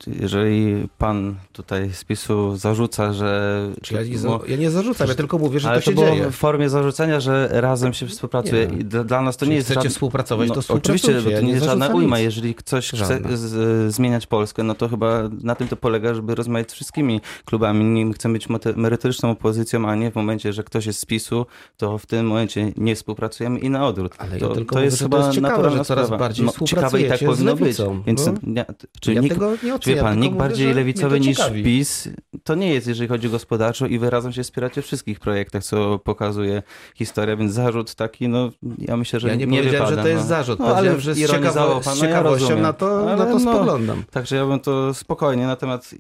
jeżeli 0.07 0.87
pan 0.97 1.35
tutaj 1.53 1.89
z 1.93 2.03
PiSu 2.03 2.55
zarzuca, 2.57 3.13
że... 3.13 3.51
Czy 3.81 3.93
ja, 3.93 4.03
nie 4.03 4.17
za- 4.17 4.39
ja 4.47 4.57
nie 4.57 4.71
zarzucam, 4.71 5.07
ja 5.07 5.15
tylko 5.15 5.37
mówię, 5.37 5.59
że 5.59 5.69
ale 5.69 5.79
to 5.79 5.85
się 5.85 5.91
było 5.91 6.07
dzieje. 6.07 6.31
w 6.31 6.35
formie 6.35 6.69
zarzucenia, 6.69 7.19
że 7.19 7.47
razem 7.51 7.93
się 7.93 8.07
współpracuje. 8.07 8.67
Nie. 8.67 8.77
I 8.79 8.85
dla, 8.85 9.03
dla 9.03 9.21
nas 9.21 9.37
to 9.37 9.45
Jeżeli 9.45 9.49
nie 9.49 9.55
jest 9.55 9.67
chcecie 9.67 9.79
żadne- 9.79 9.89
współpracować, 9.89 10.49
to 10.49 10.55
no, 10.55 10.61
współpracujcie. 10.61 11.07
Oczywiście, 11.07 11.23
bo 11.23 11.29
Ja 11.29 11.37
to 11.37 11.41
nie 11.41 11.47
nie 11.47 11.53
jest 11.53 11.65
żadna 11.65 11.87
ujma. 11.87 12.17
nic. 12.17 12.23
Jeżeli 12.25 12.55
ktoś 12.55 12.89
Żadna. 12.89 13.27
chce 13.27 13.37
z, 13.37 13.95
zmieniać 13.95 14.27
Polskę, 14.27 14.63
no 14.63 14.75
to 14.75 14.89
chyba 14.89 15.29
na 15.43 15.55
tym 15.55 15.67
to 15.67 15.75
polega, 15.75 16.13
żeby 16.13 16.35
rozmawiać 16.35 16.71
z 16.71 16.73
wszystkimi 16.73 17.21
klubami. 17.45 17.85
Nie 18.05 18.13
chcemy 18.13 18.33
być 18.33 18.47
merytoryczną 18.75 19.31
opozycją, 19.31 19.89
a 19.89 19.95
nie 19.95 20.11
w 20.11 20.15
momencie, 20.15 20.53
że 20.53 20.63
ktoś 20.63 20.85
jest 20.85 20.99
z 20.99 21.05
PiSu, 21.05 21.45
to 21.77 21.97
w 21.97 22.05
tym 22.05 22.27
momencie 22.27 22.71
nie 22.77 22.95
współpracujemy 22.95 23.59
i 23.59 23.69
na 23.69 23.87
odwrót. 23.87 24.15
Ale 24.17 24.33
ja 24.33 24.39
to, 24.47 24.53
tylko 24.55 24.75
to 24.75 24.79
mówię, 24.79 24.85
jest 24.85 24.97
że 24.99 25.05
to 25.09 25.15
chyba 25.15 25.17
jest 25.25 25.35
ciekawe, 25.35 25.51
naturalna 25.53 25.77
że 25.77 25.80
coraz 25.83 26.05
sprawa. 26.05 26.23
bardziej 26.23 26.45
no, 26.45 26.65
ciekawe 26.65 27.01
i 27.01 27.09
tak 27.09 27.19
powinno 27.19 27.55
być. 27.55 27.77
Więc 28.07 28.29
nie, 28.43 28.65
czy 28.99 29.13
ja 29.13 29.21
nikt, 29.21 29.35
tego 29.35 29.51
nie 29.51 29.57
czy 29.57 29.67
wie 29.67 29.75
oceniam, 29.75 30.05
pan, 30.05 30.19
nikt 30.19 30.35
bardziej 30.35 30.73
lewicowy 30.73 31.19
niż 31.19 31.37
ciekawi. 31.37 31.63
PiS 31.63 32.09
to 32.43 32.55
nie 32.55 32.73
jest, 32.73 32.87
jeżeli 32.87 33.07
chodzi 33.09 33.29
gospodarczo 33.29 33.87
i 33.87 33.99
wy 33.99 34.09
razem 34.09 34.33
się 34.33 34.43
wspieracie 34.43 34.81
w 34.81 34.85
wszystkich 34.85 35.19
projektach, 35.19 35.63
co 35.63 35.99
pokazuje 35.99 36.63
historia, 36.95 37.35
więc 37.35 37.53
zarzut 37.53 37.95
taki, 37.95 38.27
no 38.27 38.49
ja 38.77 38.97
myślę, 38.97 39.19
że 39.19 39.27
Ja 39.27 39.35
nie, 39.35 39.45
nie 39.45 39.57
powiedziałem, 39.57 39.89
wypada, 39.89 39.95
że 39.95 40.03
to 40.03 40.07
jest 40.07 40.23
no. 40.23 40.29
zarzut. 40.29 40.59
No, 40.59 40.75
ale 40.75 40.99
że 40.99 41.15
z, 41.15 41.19
ciekawo, 41.19 41.81
z 41.83 41.85
no 41.85 41.91
ja 41.91 42.01
ciekawością 42.01 42.43
rozumiem. 42.43 42.61
na 42.61 42.73
to, 42.73 43.01
Ale 43.01 43.17
na 43.17 43.25
to 43.25 43.39
no, 43.39 43.39
spoglądam. 43.39 44.03
Także 44.11 44.35
ja 44.35 44.45
bym 44.45 44.59
to 44.59 44.93
spokojnie 44.93 45.47
na 45.47 45.55
temat 45.55 45.95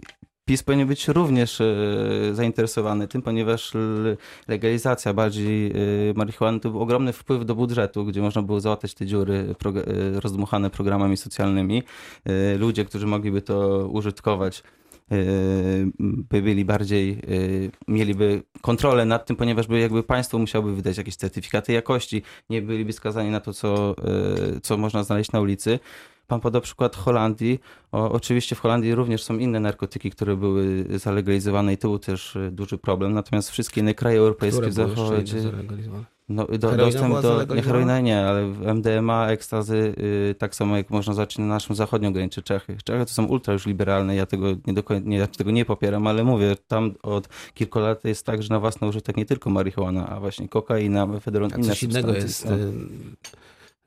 PiS 0.51 0.63
powinien 0.63 0.87
być 0.87 1.07
również 1.07 1.61
e, 1.61 1.65
zainteresowany 2.33 3.07
tym, 3.07 3.21
ponieważ 3.21 3.73
legalizacja 4.47 5.13
bardziej 5.13 5.71
e, 5.71 5.73
marihuany 6.15 6.59
to 6.59 6.69
był 6.69 6.81
ogromny 6.81 7.13
wpływ 7.13 7.45
do 7.45 7.55
budżetu, 7.55 8.05
gdzie 8.05 8.21
można 8.21 8.41
było 8.41 8.59
załatać 8.59 8.93
te 8.93 9.05
dziury 9.05 9.55
e, 9.65 10.19
rozdmuchane 10.19 10.69
programami 10.69 11.17
socjalnymi. 11.17 11.83
Ludzie, 12.57 12.85
którzy 12.85 13.07
mogliby 13.07 13.41
to 13.41 13.87
użytkować, 13.87 14.63
by 15.99 16.41
byli 16.41 16.65
bardziej, 16.65 17.21
mieliby 17.87 18.43
kontrolę 18.61 19.05
nad 19.05 19.25
tym, 19.25 19.35
ponieważ 19.35 19.67
by 19.67 19.79
jakby 19.79 20.03
państwo 20.03 20.39
musiałoby 20.39 20.75
wydać 20.75 20.97
jakieś 20.97 21.15
certyfikaty 21.15 21.73
jakości, 21.73 22.21
nie 22.49 22.61
byliby 22.61 22.93
skazani 22.93 23.29
na 23.29 23.39
to, 23.39 23.53
co, 23.53 23.95
co 24.63 24.77
można 24.77 25.03
znaleźć 25.03 25.31
na 25.31 25.39
ulicy. 25.39 25.79
Pan 26.31 26.39
podał 26.39 26.61
przykład 26.61 26.95
Holandii. 26.95 27.59
O, 27.91 28.11
oczywiście 28.11 28.55
w 28.55 28.59
Holandii 28.59 28.95
również 28.95 29.23
są 29.23 29.37
inne 29.37 29.59
narkotyki, 29.59 30.11
które 30.11 30.35
były 30.35 30.85
zalegalizowane 30.95 31.73
i 31.73 31.77
to 31.77 31.87
był 31.87 31.99
też 31.99 32.35
e, 32.35 32.51
duży 32.51 32.77
problem. 32.77 33.13
Natomiast 33.13 33.49
wszystkie 33.49 33.81
inne 33.81 33.93
kraje 33.93 34.19
europejskie 34.19 34.67
w 34.67 34.73
zachodzie, 34.73 35.41
no, 36.29 36.47
do, 36.59 36.77
dostęp 36.77 37.21
do 37.21 37.55
nie, 37.55 37.61
heroina 37.61 37.99
nie, 37.99 38.25
ale 38.25 38.41
MDMA, 38.73 39.27
ekstazy, 39.27 39.95
y, 40.31 40.35
tak 40.37 40.55
samo 40.55 40.77
jak 40.77 40.89
można 40.89 41.13
zobaczyć 41.13 41.37
na 41.37 41.45
naszym 41.45 41.75
zachodnią 41.75 42.13
granicy 42.13 42.41
Czechy. 42.41 42.77
Czechy 42.83 43.05
to 43.05 43.11
są 43.11 43.25
ultra 43.25 43.53
już 43.53 43.65
liberalne, 43.65 44.15
ja 44.15 44.25
tego 44.25 44.47
nie, 44.67 44.73
do, 44.73 44.83
koń- 44.83 45.05
nie, 45.05 45.17
ja 45.17 45.27
tego 45.27 45.51
nie 45.51 45.65
popieram, 45.65 46.07
ale 46.07 46.23
mówię, 46.23 46.55
tam 46.67 46.93
od 47.03 47.29
kilku 47.53 47.79
lat 47.79 48.05
jest 48.05 48.25
tak, 48.25 48.43
że 48.43 48.49
na 48.49 48.59
własny 48.59 48.87
użytek 48.87 49.17
nie 49.17 49.25
tylko 49.25 49.49
marihuana, 49.49 50.09
a 50.09 50.19
właśnie 50.19 50.49
kokaina, 50.49 51.05
mefedron, 51.05 51.51
A 51.53 51.57
inne 51.57 51.67
coś 51.67 51.83
innego 51.83 52.13
jest 52.13 52.39
są. 52.39 52.49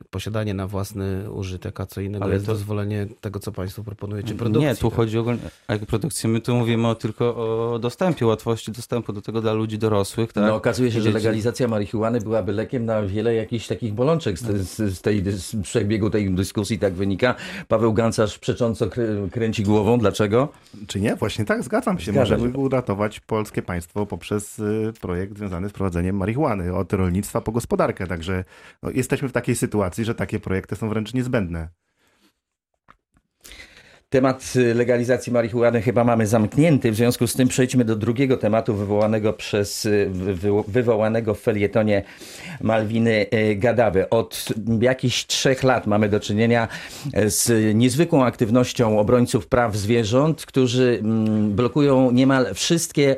Posiadanie 0.09 0.53
na 0.53 0.67
własny 0.67 1.31
użytek, 1.31 1.79
a 1.79 1.85
co 1.85 2.01
innego 2.01 2.25
Ale 2.25 2.33
jest 2.33 2.45
to- 2.45 2.51
dozwolenie 2.51 3.07
tego, 3.21 3.39
co 3.39 3.51
państwo 3.51 3.83
proponujecie, 3.83 4.35
produkcji. 4.35 4.67
Nie, 4.69 4.75
tu 4.75 4.89
tak? 4.89 4.97
chodzi 4.97 5.17
ogólnie 5.17 5.39
o 5.67 5.85
produkcję. 5.85 6.29
My 6.29 6.41
tu 6.41 6.55
mówimy 6.55 6.87
o, 6.87 6.95
tylko 6.95 7.25
o 7.73 7.79
dostępie, 7.79 8.25
łatwości 8.25 8.71
dostępu 8.71 9.13
do 9.13 9.21
tego 9.21 9.41
dla 9.41 9.53
ludzi 9.53 9.77
dorosłych. 9.77 10.33
Tak? 10.33 10.43
No, 10.43 10.55
okazuje 10.55 10.91
się, 10.91 11.01
że 11.01 11.11
legalizacja 11.11 11.67
marihuany 11.67 12.19
byłaby 12.21 12.51
lekiem 12.51 12.85
na 12.85 13.01
wiele 13.01 13.35
jakichś 13.35 13.67
takich 13.67 13.93
bolączek. 13.93 14.39
Z, 14.39 14.67
z, 14.67 14.97
z 14.97 15.01
tej 15.01 15.23
z 15.31 15.55
przebiegu 15.63 16.09
tej 16.09 16.31
dyskusji 16.31 16.79
tak 16.79 16.93
wynika. 16.93 17.35
Paweł 17.67 17.93
Gancarz 17.93 18.39
przecząco 18.39 18.87
krę, 18.89 19.07
kręci 19.31 19.63
głową. 19.63 19.99
Dlaczego? 19.99 20.49
Czy 20.87 20.99
nie? 21.01 21.15
Właśnie 21.15 21.45
tak, 21.45 21.63
zgadzam 21.63 21.99
się. 21.99 22.11
Zgadza 22.11 22.35
Możemy 22.35 22.53
się. 22.53 22.59
uratować 22.59 23.19
polskie 23.19 23.61
państwo 23.61 24.05
poprzez 24.05 24.59
y, 24.59 24.93
projekt 25.01 25.37
związany 25.37 25.69
z 25.69 25.73
prowadzeniem 25.73 26.17
marihuany, 26.17 26.75
od 26.75 26.93
rolnictwa 26.93 27.41
po 27.41 27.51
gospodarkę. 27.51 28.07
Także 28.07 28.43
no, 28.83 28.89
jesteśmy 28.89 29.29
w 29.29 29.31
takiej 29.31 29.55
sytuacji, 29.55 29.84
że 30.05 30.15
takie 30.15 30.39
projekty 30.39 30.75
są 30.75 30.89
wręcz 30.89 31.13
niezbędne. 31.13 31.69
Temat 34.15 34.53
y, 34.55 34.73
legalizacji 34.73 35.33
marihuany 35.33 35.81
chyba 35.81 36.03
mamy 36.03 36.27
zamknięty, 36.27 36.91
w 36.91 36.95
związku 36.95 37.27
z 37.27 37.33
tym 37.33 37.47
przejdźmy 37.47 37.85
do 37.85 37.95
drugiego 37.95 38.37
tematu 38.37 38.75
wywołanego 38.75 39.33
przez 39.33 39.85
y, 39.85 40.07
wy- 40.11 40.33
wy- 40.35 40.63
wywołanego 40.67 41.33
w 41.33 41.39
felietonie 41.39 42.03
Malwiny 42.61 43.25
y, 43.33 43.55
Gadawy. 43.55 44.09
Od 44.09 44.45
jakichś 44.81 45.25
trzech 45.25 45.63
lat 45.63 45.87
mamy 45.87 46.09
do 46.09 46.19
czynienia 46.19 46.67
z 47.25 47.75
niezwykłą 47.75 48.25
aktywnością 48.25 48.99
obrońców 48.99 49.47
praw 49.47 49.75
zwierząt, 49.75 50.45
którzy 50.45 50.99
mm, 51.01 51.51
blokują 51.55 52.11
niemal 52.11 52.53
wszystkie 52.53 53.15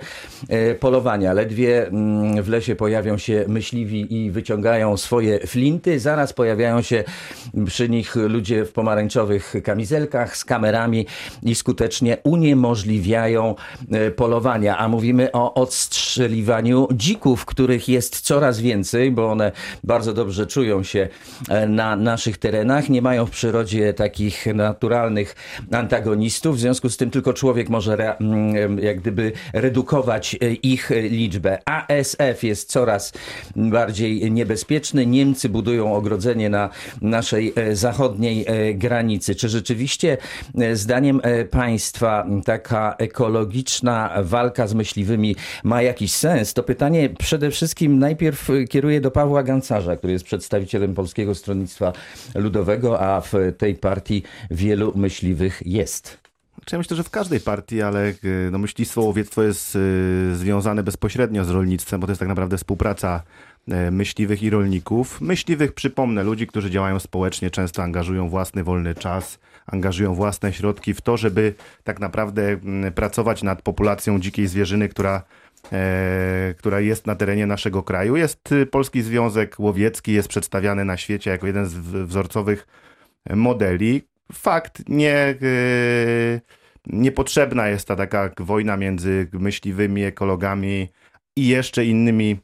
polowania. 0.80 1.34
Ledwie 1.34 1.88
mm, 1.88 2.44
w 2.44 2.50
lesie 2.50 2.76
pojawią 2.76 3.18
się 3.18 3.46
myśliwi 3.48 4.24
i 4.24 4.32
wyciągają 4.32 4.98
swoje 4.98 5.40
flinty, 5.40 6.00
zaraz 6.00 6.34
pojawiają 6.34 6.82
się 6.82 7.04
przy 7.66 7.90
nich 7.90 8.16
ludzie 8.16 8.66
w 8.66 8.72
pomarańczowych 8.72 9.54
kamizelkach 9.64 10.38
z 10.38 10.46
kamerami 10.46 10.87
i 11.44 11.56
skutecznie 11.56 12.18
uniemożliwiają 12.24 13.56
e, 13.92 14.12
polowania. 14.12 14.78
A 14.78 14.88
mówimy 14.88 15.32
o 15.32 15.54
odstrzeliwaniu 15.54 16.88
dzików, 16.94 17.46
których 17.46 17.90
jest 17.90 18.22
coraz 18.22 18.60
więcej, 18.60 19.12
bo 19.12 19.32
one 19.32 19.52
bardzo 19.84 20.14
dobrze 20.14 20.48
czują 20.48 20.84
się 20.84 21.08
e, 21.50 21.68
na 21.68 21.96
naszych 21.96 22.38
terenach. 22.38 22.90
Nie 22.90 23.02
mają 23.02 23.26
w 23.26 23.32
przyrodzie 23.32 23.94
takich 23.94 24.46
naturalnych 24.54 25.36
antagonistów, 25.72 26.56
w 26.56 26.60
związku 26.60 26.90
z 26.90 26.98
tym 26.98 27.10
tylko 27.10 27.34
człowiek 27.34 27.70
może 27.70 27.94
re, 27.94 28.18
mm, 28.18 28.80
jak 28.80 29.00
gdyby 29.00 29.32
redukować 29.54 30.36
e, 30.36 30.54
ich 30.54 30.92
liczbę. 31.10 31.60
ASF 31.66 32.44
jest 32.44 32.70
coraz 32.70 33.14
bardziej 33.56 34.32
niebezpieczny. 34.32 35.06
Niemcy 35.06 35.50
budują 35.50 35.96
ogrodzenie 35.96 36.50
na 36.50 36.70
naszej 37.02 37.54
zachodniej 37.74 38.46
granicy. 38.76 39.36
Czy 39.36 39.50
rzeczywiście 39.50 40.18
zdaniem 40.76 41.20
e, 41.24 41.46
państwa 41.46 42.26
taka 42.46 42.96
ekologiczna 42.98 44.14
walka 44.24 44.68
z 44.68 44.74
myśliwymi 44.74 45.36
ma 45.64 45.82
jakiś 45.82 46.12
sens? 46.12 46.54
To 46.54 46.64
pytanie 46.64 47.10
przede 47.10 47.52
wszystkim 47.52 48.00
najpierw 48.00 48.50
e, 48.50 48.64
kieruję 48.64 49.02
do 49.02 49.12
Pawła 49.12 49.44
Gancarza, 49.44 49.96
który 49.96 50.14
jest 50.14 50.26
przedstawicielem 50.26 50.94
Polskiego 50.94 51.36
Stronnictwa 51.36 51.94
Ludowego, 52.36 53.02
a 53.02 53.22
w 53.22 53.34
tej 53.58 53.76
partii 53.76 54.24
wielu 54.52 54.94
myśliwych 54.96 55.62
jest. 55.66 56.18
Czy 56.66 56.76
ja 56.76 56.78
myślę, 56.78 56.98
że 56.98 57.04
w 57.04 57.10
każdej 57.10 57.40
partii, 57.40 57.82
ale 57.82 58.14
no, 58.52 58.58
myślistwo, 58.58 59.02
łowiectwo 59.02 59.44
jest 59.44 59.78
związane 60.34 60.84
bezpośrednio 60.84 61.46
z 61.46 61.50
rolnictwem, 61.50 62.00
bo 62.00 62.08
to 62.08 62.12
jest 62.12 62.20
tak 62.20 62.30
naprawdę 62.30 62.58
współpraca 62.58 63.24
myśliwych 63.92 64.44
i 64.44 64.50
rolników. 64.50 65.22
Myśliwych, 65.22 65.74
przypomnę, 65.74 66.24
ludzi, 66.24 66.48
którzy 66.48 66.70
działają 66.70 67.00
społecznie, 67.00 67.52
często 67.52 67.84
angażują 67.84 68.30
własny 68.30 68.64
wolny 68.64 68.96
czas, 68.96 69.40
angażują 69.66 70.14
własne 70.14 70.54
środki 70.54 70.94
w 70.94 71.02
to, 71.02 71.18
żeby 71.18 71.54
tak 71.84 72.00
naprawdę 72.00 72.48
mm, 72.48 72.94
pracować 72.94 73.44
nad 73.44 73.62
populacją 73.62 74.20
dzikiej 74.20 74.48
zwierzyny, 74.48 74.90
która 74.90 75.24
e, 75.72 76.56
która 76.58 76.80
jest 76.80 77.08
na 77.08 77.16
terenie 77.16 77.46
naszego 77.46 77.84
kraju. 77.84 78.16
Jest 78.16 78.52
y, 78.52 78.66
Polski 78.66 79.02
Związek 79.02 79.56
Łowiecki, 79.60 80.14
jest 80.14 80.28
przedstawiany 80.28 80.86
na 80.86 80.98
świecie 80.98 81.32
jako 81.32 81.48
jeden 81.48 81.66
z 81.66 81.74
wzorcowych 82.08 82.68
modeli. 83.36 84.02
Fakt, 84.34 84.90
nie, 84.90 85.36
yy, 85.42 86.42
niepotrzebna 86.86 87.68
jest 87.68 87.88
ta 87.88 87.96
taka 87.96 88.32
wojna 88.40 88.78
między 88.78 89.28
myśliwymi, 89.34 90.04
ekologami 90.04 90.90
i 91.36 91.48
jeszcze 91.48 91.86
innymi 91.86 92.32
e, 92.32 92.38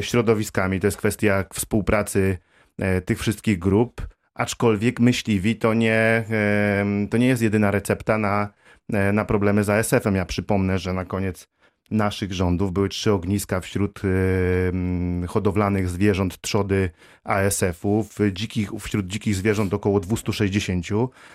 środowiskami. 0.00 0.80
To 0.80 0.86
jest 0.86 0.96
kwestia 0.96 1.44
współpracy 1.54 2.38
e, 2.78 3.00
tych 3.00 3.18
wszystkich 3.18 3.58
grup, 3.58 4.06
aczkolwiek 4.34 5.00
myśliwi 5.00 5.56
to 5.56 5.74
nie, 5.74 6.24
e, 6.30 6.84
to 7.10 7.16
nie 7.16 7.26
jest 7.26 7.42
jedyna 7.42 7.70
recepta 7.70 8.18
na, 8.18 8.48
e, 8.92 9.12
na 9.12 9.24
problemy 9.24 9.64
z 9.64 9.70
ASF-em. 9.70 10.14
Ja 10.14 10.24
przypomnę, 10.24 10.78
że 10.78 10.92
na 10.92 11.04
koniec 11.04 11.48
naszych 11.90 12.32
rządów 12.32 12.72
były 12.72 12.88
trzy 12.88 13.12
ogniska 13.12 13.60
wśród 13.60 14.00
e, 14.04 15.26
hodowlanych 15.26 15.88
zwierząt 15.88 16.40
trzody 16.40 16.90
ASF-u. 17.24 18.06
Dzikich, 18.32 18.70
wśród 18.80 19.06
dzikich 19.06 19.34
zwierząt 19.34 19.74
około 19.74 20.00
260. 20.00 20.86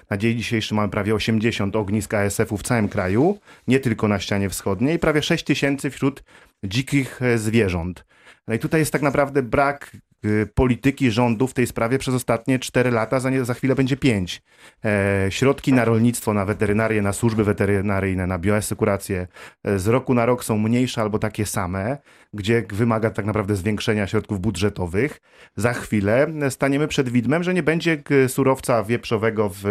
Na 0.09 0.17
dzień 0.17 0.37
dzisiejszy 0.37 0.75
mamy 0.75 0.89
prawie 0.89 1.15
80 1.15 1.75
ognisk 1.75 2.13
ASF-u 2.13 2.57
w 2.57 2.63
całym 2.63 2.89
kraju, 2.89 3.39
nie 3.67 3.79
tylko 3.79 4.07
na 4.07 4.19
ścianie 4.19 4.49
wschodniej, 4.49 4.99
prawie 4.99 5.21
6 5.21 5.43
tysięcy 5.43 5.89
wśród 5.89 6.23
dzikich 6.63 7.21
e, 7.21 7.37
zwierząt. 7.37 8.05
No 8.47 8.53
i 8.53 8.59
tutaj 8.59 8.79
jest 8.79 8.91
tak 8.91 9.01
naprawdę 9.01 9.43
brak 9.43 9.97
y, 10.25 10.47
polityki 10.55 11.11
rządu 11.11 11.47
w 11.47 11.53
tej 11.53 11.67
sprawie 11.67 11.97
przez 11.99 12.15
ostatnie 12.15 12.59
4 12.59 12.91
lata, 12.91 13.19
za, 13.19 13.29
nie, 13.29 13.45
za 13.45 13.53
chwilę 13.53 13.75
będzie 13.75 13.97
5. 13.97 14.41
E, 14.85 15.27
środki 15.29 15.73
na 15.73 15.85
rolnictwo, 15.85 16.33
na 16.33 16.45
weterynarię, 16.45 17.01
na 17.01 17.13
służby 17.13 17.43
weterynaryjne, 17.43 18.27
na 18.27 18.39
bioasekurację 18.39 19.27
e, 19.63 19.79
z 19.79 19.87
roku 19.87 20.13
na 20.13 20.25
rok 20.25 20.43
są 20.43 20.57
mniejsze 20.57 21.01
albo 21.01 21.19
takie 21.19 21.45
same, 21.45 21.97
gdzie 22.33 22.63
wymaga 22.69 23.09
tak 23.09 23.25
naprawdę 23.25 23.55
zwiększenia 23.55 24.07
środków 24.07 24.39
budżetowych. 24.39 25.21
Za 25.55 25.73
chwilę 25.73 26.27
staniemy 26.49 26.87
przed 26.87 27.09
widmem, 27.09 27.43
że 27.43 27.53
nie 27.53 27.63
będzie 27.63 27.97
g- 27.97 28.29
surowca 28.29 28.83
wieprzowego 28.83 29.49
w, 29.49 29.65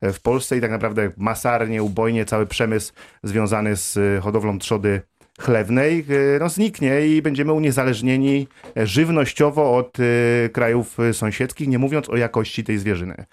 e, 0.00 0.12
w 0.12 0.20
Polsce 0.20 0.56
i 0.56 0.60
tak 0.60 0.70
naprawdę 0.70 1.10
masarnie, 1.16 1.82
ubojnie 1.82 2.24
cały 2.24 2.46
przemysł 2.46 2.92
związany 3.22 3.76
z 3.76 3.96
e, 3.96 4.20
hodowlą 4.20 4.58
trzody 4.58 5.02
chlewnej 5.38 6.04
e, 6.36 6.38
no, 6.38 6.48
zniknie 6.48 7.06
i 7.06 7.22
będziemy 7.22 7.52
uniezależnieni 7.52 8.48
e, 8.76 8.86
żywnościowo 8.86 9.76
od 9.76 9.98
e, 10.00 10.48
krajów 10.48 10.96
sąsiedzkich, 11.12 11.68
nie 11.68 11.78
mówiąc 11.78 12.08
o 12.08 12.16
jakości 12.16 12.64
tej 12.64 12.78
zwierzyny. 12.78 13.24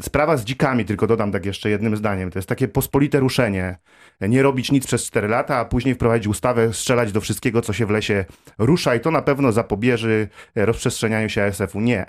Sprawa 0.00 0.36
z 0.36 0.44
dzikami, 0.44 0.84
tylko 0.84 1.06
dodam 1.06 1.32
tak 1.32 1.46
jeszcze 1.46 1.70
jednym 1.70 1.96
zdaniem, 1.96 2.30
to 2.30 2.38
jest 2.38 2.48
takie 2.48 2.68
pospolite 2.68 3.20
ruszenie. 3.20 3.78
Nie 4.20 4.42
robić 4.42 4.72
nic 4.72 4.86
przez 4.86 5.04
4 5.04 5.28
lata, 5.28 5.56
a 5.56 5.64
później 5.64 5.94
wprowadzić 5.94 6.26
ustawę, 6.26 6.72
strzelać 6.72 7.12
do 7.12 7.20
wszystkiego, 7.20 7.62
co 7.62 7.72
się 7.72 7.86
w 7.86 7.90
lesie 7.90 8.24
rusza 8.58 8.94
i 8.94 9.00
to 9.00 9.10
na 9.10 9.22
pewno 9.22 9.52
zapobieży 9.52 10.28
rozprzestrzenianiu 10.54 11.28
się 11.28 11.42
ASF-u. 11.42 11.80
Nie. 11.80 12.06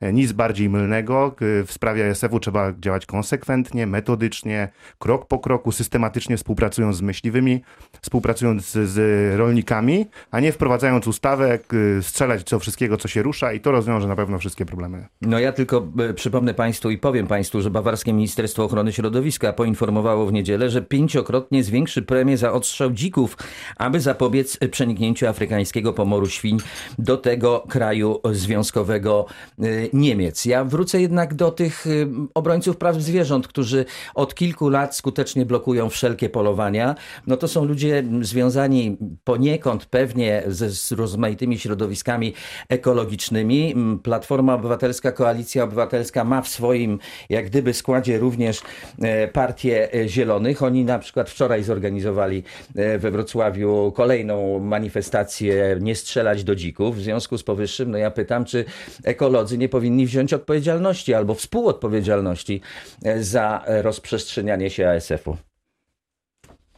E, 0.00 0.12
Nic 0.12 0.32
bardziej 0.32 0.68
mylnego. 0.70 1.34
E, 1.60 1.64
W 1.64 1.72
sprawie 1.72 2.10
ASF-u 2.10 2.40
trzeba 2.40 2.72
działać 2.80 3.06
konsekwentnie, 3.06 3.86
metodycznie, 3.86 4.68
krok 4.98 5.26
po 5.28 5.38
kroku, 5.38 5.72
systematycznie 5.72 6.36
współpracując 6.36 6.96
z 6.96 7.02
myśliwymi, 7.02 7.60
współpracując 8.02 8.70
z, 8.72 8.98
rolnikami, 9.38 10.06
a 10.30 10.40
nie 10.40 10.52
wprowadzając 10.52 11.06
ustawę, 11.06 11.58
k- 11.58 11.76
strzelać 12.02 12.42
co 12.42 12.58
wszystkiego, 12.58 12.96
co 12.96 13.08
się 13.08 13.22
rusza 13.22 13.52
i 13.52 13.60
to 13.60 13.70
rozwiąże 13.72 14.08
na 14.08 14.16
pewno 14.16 14.38
wszystkie 14.38 14.66
problemy. 14.66 15.06
No 15.22 15.38
ja 15.38 15.52
tylko 15.52 15.86
e, 16.08 16.14
przypomnę 16.14 16.54
Państwu 16.54 16.90
i 16.90 16.98
powiem 16.98 17.26
Państwu, 17.26 17.60
że 17.60 17.70
bawarskie 17.70 18.12
Ministerstwo 18.12 18.64
Ochrony 18.64 18.92
Środowiska 18.92 19.52
poinformowało 19.52 20.26
w 20.26 20.32
niedzielę, 20.32 20.70
że 20.70 20.82
pięciokrotnie 20.82 21.64
zwiększy 21.64 22.02
premię 22.02 22.36
za 22.36 22.52
odstrzał 22.52 22.90
dzików, 22.90 23.36
aby 23.76 24.00
zapobiec 24.00 24.58
przeniknięciu 24.70 25.26
afrykańskiego 25.26 25.92
pomoru 25.92 26.26
świń 26.28 26.58
do 26.98 27.16
tego 27.16 27.64
kraju 27.68 28.20
związkowego 28.32 29.26
e, 29.62 29.83
Niemiec. 29.92 30.44
Ja 30.44 30.64
wrócę 30.64 31.00
jednak 31.00 31.34
do 31.34 31.50
tych 31.50 31.86
e, 31.86 31.90
obrońców 32.34 32.76
praw 32.76 32.96
zwierząt, 32.96 33.48
którzy 33.48 33.84
od 34.14 34.34
kilku 34.34 34.68
lat 34.68 34.96
skutecznie 34.96 35.46
blokują 35.46 35.90
wszelkie 35.90 36.28
polowania. 36.28 36.94
No 37.26 37.36
to 37.36 37.48
są 37.48 37.64
ludzie 37.64 38.04
związani 38.20 38.96
poniekąd 39.24 39.86
pewnie 39.86 40.42
ze 40.46 40.70
z 40.70 40.92
rozmaitymi 40.92 41.58
środowiskami 41.58 42.34
ekologicznymi. 42.68 43.72
Mm, 43.72 43.98
Platforma 43.98 44.54
Obywatelska, 44.54 45.12
Koalicja 45.12 45.64
Obywatelska 45.64 46.24
ma 46.24 46.42
w 46.42 46.48
swoim 46.48 46.98
jak 47.28 47.46
gdyby 47.46 47.74
składzie 47.74 48.18
również 48.18 48.62
e, 49.02 49.28
partię 49.28 49.92
e, 49.94 50.08
Zielonych. 50.08 50.62
Oni 50.62 50.84
na 50.84 50.98
przykład 50.98 51.30
wczoraj 51.30 51.64
zorganizowali 51.64 52.42
e, 52.76 52.98
we 52.98 53.10
Wrocławiu 53.10 53.92
kolejną 53.96 54.58
manifestację 54.58 55.78
nie 55.80 55.94
strzelać 55.94 56.44
do 56.44 56.54
dzików. 56.54 56.96
W 56.96 57.00
związku 57.00 57.38
z 57.38 57.42
powyższym 57.42 57.90
no 57.90 57.98
ja 57.98 58.10
pytam, 58.10 58.44
czy 58.44 58.64
ekolodzy 59.04 59.58
nie 59.58 59.68
powinni 59.74 60.06
wziąć 60.06 60.32
odpowiedzialności 60.32 61.14
albo 61.14 61.34
współodpowiedzialności 61.34 62.60
e, 63.04 63.22
za 63.22 63.64
e, 63.66 63.82
rozprzestrzenianie 63.82 64.70
się 64.70 64.88
ASF-u. 64.88 65.36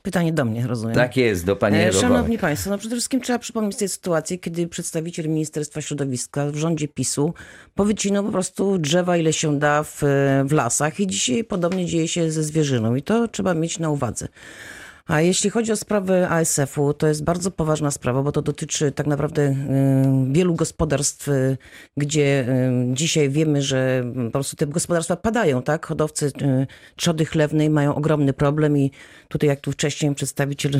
Pytanie 0.02 0.32
do 0.32 0.44
mnie, 0.44 0.66
rozumiem. 0.66 0.96
Tak 0.96 1.16
jest, 1.16 1.46
do 1.46 1.56
pani 1.56 1.76
E, 1.76 1.82
Erowa. 1.82 2.00
Szanowni 2.00 2.38
Państwo, 2.38 2.70
no 2.70 2.78
przede 2.78 2.96
wszystkim 2.96 3.20
trzeba 3.20 3.38
przypomnieć 3.38 3.76
tej 3.76 3.88
sytuacji, 3.88 4.38
kiedy 4.38 4.68
przedstawiciel 4.68 5.28
Ministerstwa 5.28 5.80
Środowiska 5.80 6.46
w 6.46 6.56
rządzie 6.56 6.88
PiSu 6.88 7.34
powycinał 7.74 8.24
po 8.24 8.32
prostu 8.32 8.78
drzewa, 8.78 9.16
ile 9.16 9.32
się 9.32 9.58
da 9.58 9.82
w, 9.82 10.02
w 10.44 10.52
lasach 10.52 11.00
i 11.00 11.06
dzisiaj 11.06 11.44
podobnie 11.44 11.86
dzieje 11.86 12.08
się 12.08 12.30
ze 12.30 12.42
zwierzyną 12.42 12.94
i 12.94 13.02
to 13.02 13.28
trzeba 13.28 13.54
mieć 13.54 13.78
na 13.78 13.90
uwadze. 13.90 14.28
A 15.06 15.20
jeśli 15.20 15.50
chodzi 15.50 15.72
o 15.72 15.76
sprawę 15.76 16.28
ASF-u, 16.28 16.94
to 16.94 17.06
jest 17.06 17.24
bardzo 17.24 17.50
poważna 17.50 17.90
sprawa, 17.90 18.22
bo 18.22 18.32
to 18.32 18.42
dotyczy 18.42 18.92
tak 18.92 19.06
naprawdę 19.06 19.42
y, 19.42 19.54
wielu 20.32 20.54
gospodarstw, 20.54 21.28
y, 21.28 21.56
gdzie 21.96 22.46
y, 22.48 22.94
dzisiaj 22.94 23.30
wiemy, 23.30 23.62
że 23.62 24.04
po 24.26 24.30
prostu 24.30 24.56
te 24.56 24.66
gospodarstwa 24.66 25.16
padają, 25.16 25.62
tak? 25.62 25.86
Hodowcy 25.86 26.32
trzody 26.96 27.24
chlewnej 27.24 27.70
mają 27.70 27.94
ogromny 27.94 28.32
problem 28.32 28.78
i 28.78 28.90
tutaj 29.28 29.48
jak 29.48 29.60
tu 29.60 29.72
wcześniej 29.72 30.14
przedstawiciel 30.14 30.72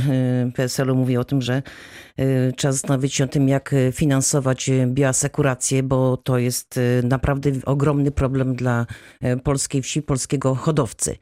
PSL-u 0.55 0.95
mówi 0.95 1.17
o 1.17 1.25
tym, 1.25 1.43
że 1.43 1.63
trzeba 2.57 2.73
zastanowić 2.73 3.15
się 3.15 3.25
o 3.25 3.29
tym, 3.29 3.49
jak 3.49 3.75
finansować 3.93 4.71
bioasekurację, 4.87 5.83
bo 5.83 6.17
to 6.17 6.39
jest 6.39 6.81
naprawdę 7.03 7.51
ogromny 7.67 8.11
problem 8.11 8.57
dla 8.57 8.87
polskiej 9.45 9.83
wsi, 9.83 10.03
polskiego 10.03 10.55
hodowcy. 10.55 11.17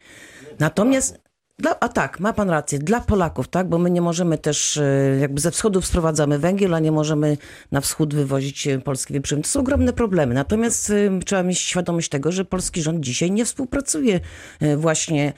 Natomiast 0.59 1.24
dla, 1.59 1.81
a 1.81 1.89
tak, 1.89 2.21
ma 2.21 2.33
pan 2.33 2.51
rację, 2.51 2.79
dla 2.79 3.01
Polaków, 3.01 3.49
tak, 3.49 3.69
bo 3.69 3.79
my 3.79 3.91
nie 3.91 4.01
możemy 4.01 4.39
też, 4.39 4.77
e, 4.77 5.17
jakby 5.21 5.41
ze 5.41 5.51
wschodu 5.51 5.83
sprowadzamy 5.83 6.39
węgiel, 6.39 6.75
a 6.75 6.81
nie 6.81 6.93
możemy 6.93 7.37
na 7.73 7.81
wschód 7.81 8.15
wywozić 8.15 8.67
e, 8.67 8.79
polski 8.79 9.15
wieprzymy. 9.15 9.43
To 9.43 9.49
są 9.49 9.61
ogromne 9.61 9.93
problemy. 9.93 10.35
Natomiast 10.35 10.91
e, 10.91 11.21
trzeba 11.25 11.43
mieć 11.43 11.59
świadomość 11.59 12.09
tego, 12.09 12.33
że 12.33 12.45
polski 12.45 12.83
rząd 12.83 13.01
dzisiaj 13.01 13.31
nie 13.31 13.45
współpracuje 13.45 14.21
właśnie 14.77 15.33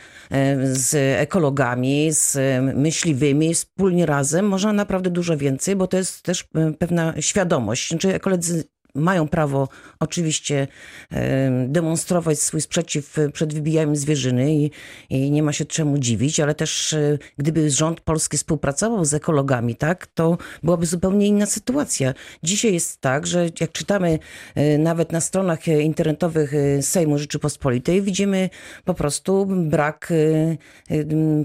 z 0.62 0.94
ekologami, 1.20 2.08
z 2.12 2.38
myśliwymi, 2.76 3.54
wspólnie 3.54 4.06
razem. 4.06 4.48
Można 4.48 4.72
naprawdę 4.72 5.10
dużo 5.10 5.36
więcej, 5.36 5.76
bo 5.76 5.86
to 5.86 5.96
jest 5.96 6.22
też 6.22 6.48
pewna 6.78 7.14
świadomość. 7.20 7.88
Znaczy 7.88 8.14
ekolodzy 8.14 8.64
mają 8.96 9.28
prawo 9.28 9.68
oczywiście 10.00 10.68
e, 11.12 11.66
demonstrować 11.68 12.38
swój 12.38 12.60
sprzeciw 12.60 13.16
przed 13.32 13.54
wybijaniem 13.54 13.96
zwierzyny 13.96 14.54
i, 14.54 14.70
i 15.10 15.30
nie 15.30 15.42
ma 15.42 15.52
się 15.52 15.64
czemu 15.64 15.98
dziwić, 15.98 16.40
ale 16.40 16.54
też 16.54 16.92
e, 16.92 17.18
gdyby 17.38 17.70
rząd 17.70 18.00
polski 18.00 18.36
współpracował 18.36 19.04
z 19.04 19.14
ekologami, 19.14 19.76
tak, 19.76 20.06
to 20.06 20.38
byłaby 20.62 20.86
zupełnie 20.86 21.26
inna 21.26 21.46
sytuacja. 21.46 22.14
Dzisiaj 22.42 22.72
jest 22.74 23.00
tak, 23.00 23.26
że 23.26 23.48
jak 23.60 23.72
czytamy 23.72 24.18
e, 24.54 24.78
nawet 24.78 25.12
na 25.12 25.20
stronach 25.20 25.68
internetowych 25.68 26.52
Sejmu 26.80 27.18
Rzeczypospolitej, 27.18 28.02
widzimy 28.02 28.50
po 28.84 28.94
prostu 28.94 29.46
brak 29.46 30.12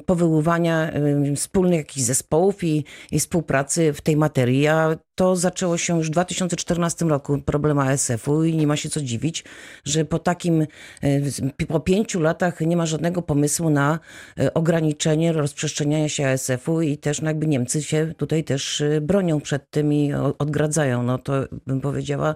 powoływania 0.05 0.91
wspólnych 1.36 1.77
jakichś 1.77 2.05
zespołów 2.05 2.63
i, 2.63 2.86
i 3.12 3.20
współpracy 3.20 3.93
w 3.93 4.01
tej 4.01 4.17
materii, 4.17 4.68
a 4.68 4.96
to 5.22 5.36
zaczęło 5.36 5.77
się 5.77 5.98
już 5.98 6.07
w 6.07 6.12
2014 6.12 7.05
roku, 7.05 7.42
problem 7.42 7.79
ASF-u 7.79 8.44
i 8.44 8.55
nie 8.55 8.68
ma 8.68 8.75
się 8.75 8.90
co 8.90 9.01
dziwić, 9.01 9.44
że 9.86 10.05
po 10.05 10.20
takim, 10.20 10.62
e, 10.62 11.66
po 11.68 11.79
pięciu 11.79 12.20
latach 12.20 12.62
nie 12.62 12.77
ma 12.77 12.86
żadnego 12.86 13.22
pomysłu 13.22 13.70
na 13.70 14.00
e, 14.40 14.53
ograniczenie 14.53 15.34
rozprzestrzeniania 15.34 16.10
się 16.10 16.27
ASF-u 16.27 16.81
i 16.81 16.98
też 16.98 17.22
no 17.22 17.27
jakby 17.27 17.48
Niemcy 17.48 17.84
się 17.84 18.14
tutaj 18.18 18.44
też 18.44 18.81
e, 18.81 19.01
bronią 19.01 19.42
przed 19.42 19.70
tym 19.70 19.94
i 19.94 20.14
odgradzają. 20.40 21.03
No 21.03 21.18
to 21.18 21.34
bym 21.68 21.81
powiedziała, 21.81 22.36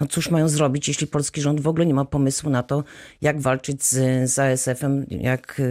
no 0.00 0.06
cóż 0.06 0.30
mają 0.30 0.48
zrobić, 0.48 0.88
jeśli 0.88 1.06
polski 1.06 1.40
rząd 1.40 1.60
w 1.60 1.68
ogóle 1.68 1.86
nie 1.86 1.94
ma 1.94 2.04
pomysłu 2.04 2.50
na 2.50 2.62
to, 2.62 2.84
jak 3.20 3.40
walczyć 3.40 3.84
z, 3.84 4.30
z 4.30 4.38
ASF-em, 4.38 5.06
jak 5.10 5.62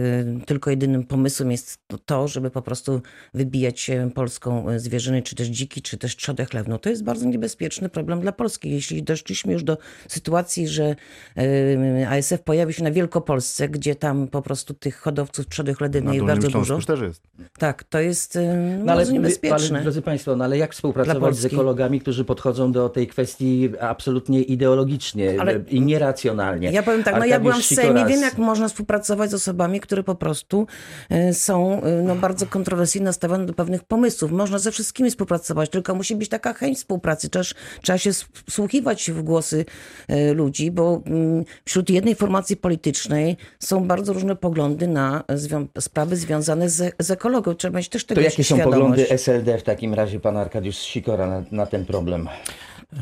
tylko 0.46 0.70
jedynym 0.70 1.04
pomysłem 1.04 1.50
jest 1.50 1.78
to- 2.06 2.28
żeby 2.28 2.50
po 2.50 2.62
prostu 2.62 3.02
wybijać 3.34 3.90
polską 4.14 4.66
zwierzynę, 4.76 5.22
czy 5.22 5.34
też 5.34 5.48
dziki, 5.48 5.82
czy 5.82 5.98
też 5.98 6.16
trzodę 6.16 6.46
chlewną. 6.56 6.78
To 6.78 6.88
jest 6.90 7.04
bardzo 7.04 7.26
niebezpieczny 7.26 7.88
problem 7.88 8.20
dla 8.20 8.32
Polski. 8.32 8.70
Jeśli 8.70 9.02
doszliśmy 9.02 9.52
już 9.52 9.62
do 9.64 9.78
sytuacji, 10.08 10.68
że 10.68 10.96
e, 11.36 12.08
ASF 12.10 12.42
pojawi 12.42 12.72
się 12.72 12.84
na 12.84 12.90
Wielkopolsce, 12.90 13.68
gdzie 13.68 13.94
tam 13.94 14.28
po 14.28 14.42
prostu 14.42 14.74
tych 14.74 14.96
hodowców 14.98 15.48
trzody 15.48 15.74
chlewnej 15.74 16.14
jest 16.14 16.26
bardzo 16.26 16.40
Śląsku 16.50 16.58
dużo, 16.58 16.74
już 16.74 16.86
też 16.86 17.00
jest. 17.00 17.22
tak, 17.58 17.84
to 17.84 18.00
jest 18.00 18.36
e, 18.36 18.56
No 18.84 18.92
ale, 18.92 19.00
bardzo 19.00 19.12
niebezpieczne. 19.12 19.76
ale 19.76 19.82
drodzy 19.82 20.02
Państwo, 20.02 20.36
no 20.36 20.44
ale 20.44 20.58
jak 20.58 20.72
współpracować 20.74 21.36
z 21.36 21.44
ekologami, 21.44 22.00
którzy 22.00 22.24
podchodzą 22.24 22.72
do 22.72 22.88
tej 22.88 23.06
kwestii 23.06 23.70
absolutnie 23.80 24.42
ideologicznie 24.42 25.36
Ale- 25.40 25.60
i 25.68 25.80
nieracjonalnie? 25.80 26.70
Ja 26.72 26.82
powiem 26.82 27.02
tak, 27.02 27.18
no 27.18 27.24
ja 27.24 27.40
byłam 27.40 27.60
w 27.60 27.64
Sejmie, 27.64 28.00
Sikoras- 28.00 28.08
wiem 28.08 28.20
jak 28.20 28.38
można 28.38 28.68
współpracować 28.68 29.30
z 29.30 29.34
osobami, 29.34 29.80
które 29.80 30.02
po 30.02 30.14
prostu 30.14 30.66
e, 31.10 31.34
są 31.34 31.80
no, 32.04 32.14
bardzo 32.14 32.46
kontrowersyjnie 32.46 33.04
nastawione 33.04 33.46
do 33.46 33.52
pewnych 33.52 33.84
pomysłów. 33.84 34.32
Można 34.32 34.58
ze 34.58 34.70
wszystkimi 34.70 35.10
współpracować, 35.10 35.70
tylko 35.70 35.94
musi 35.94 36.16
być 36.16 36.28
taka 36.28 36.45
chęć 36.54 36.78
współpracy. 36.78 37.30
Też 37.30 37.54
trzeba 37.82 37.98
się 37.98 38.10
wsłuchiwać 38.46 39.10
w 39.10 39.22
głosy 39.22 39.64
e, 40.08 40.32
ludzi, 40.32 40.70
bo 40.70 41.02
mm, 41.06 41.44
wśród 41.64 41.90
jednej 41.90 42.14
formacji 42.14 42.56
politycznej 42.56 43.36
są 43.58 43.86
bardzo 43.86 44.12
różne 44.12 44.36
poglądy 44.36 44.88
na 44.88 45.24
zwią- 45.28 45.66
sprawy 45.80 46.16
związane 46.16 46.68
z, 46.70 46.94
z 46.98 47.10
ekologią. 47.10 47.54
Trzeba 47.54 47.78
mieć 47.78 47.88
też 47.88 48.04
tego 48.04 48.20
To 48.20 48.24
jakie 48.24 48.44
są 48.44 48.54
świadomość. 48.56 48.72
poglądy 48.80 49.10
SLD 49.10 49.58
w 49.58 49.62
takim 49.62 49.94
razie, 49.94 50.20
pan 50.20 50.36
Arkadiusz 50.36 50.76
Sikora, 50.76 51.26
na, 51.26 51.42
na 51.50 51.66
ten 51.66 51.86
problem? 51.86 52.28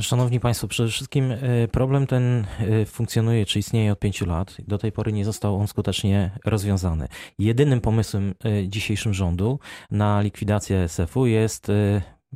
Szanowni 0.00 0.40
Państwo, 0.40 0.68
przede 0.68 0.88
wszystkim 0.88 1.30
y, 1.30 1.68
problem 1.72 2.07
ten 2.07 2.44
y, 2.83 2.87
funkcjonuje 2.87 3.46
czy 3.46 3.59
istnieje 3.59 3.92
od 3.92 3.98
pięciu 3.98 4.26
lat. 4.26 4.57
Do 4.68 4.78
tej 4.78 4.92
pory 4.92 5.12
nie 5.12 5.24
został 5.24 5.57
on 5.57 5.68
skutecznie 5.68 6.30
rozwiązany. 6.44 7.09
Jedynym 7.38 7.80
pomysłem 7.80 8.35
dzisiejszym 8.66 9.14
rządu 9.14 9.59
na 9.90 10.20
likwidację 10.20 10.78
SF-u 10.78 11.26
jest 11.26 11.66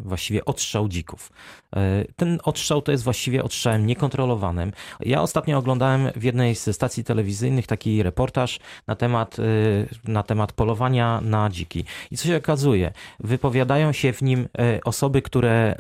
właściwie 0.05 0.45
odstrzał 0.45 0.89
dzików. 0.89 1.33
Y, 1.77 2.13
Ten 2.17 2.39
odstrzał 2.45 2.83
to 2.83 2.93
jest 2.93 3.05
właściwie 3.05 3.45
odstrzałem 3.45 3.87
niekontrolowanym. 3.87 4.73
Ja 5.01 5.23
ostatnio 5.23 5.59
oglądałem 5.59 6.11
w 6.17 6.23
jednej 6.23 6.55
z 6.55 6.77
stacji 6.77 7.05
telewizyjnych 7.05 7.67
taki 7.67 8.03
reportaż 8.03 8.61
na 8.87 8.97
temat, 8.97 9.39
y, 9.39 9.89
na 10.05 10.23
temat 10.23 10.53
polowania 10.53 11.21
na 11.21 11.51
dziki. 11.51 11.85
I 12.11 12.17
co 12.17 12.29
się 12.29 12.37
okazuje? 12.37 12.93
Wypowiadają 13.21 13.93
się 13.93 14.13
w 14.13 14.23
nim 14.23 14.41
y, 14.41 14.81
osoby, 14.85 15.23
które 15.23 15.75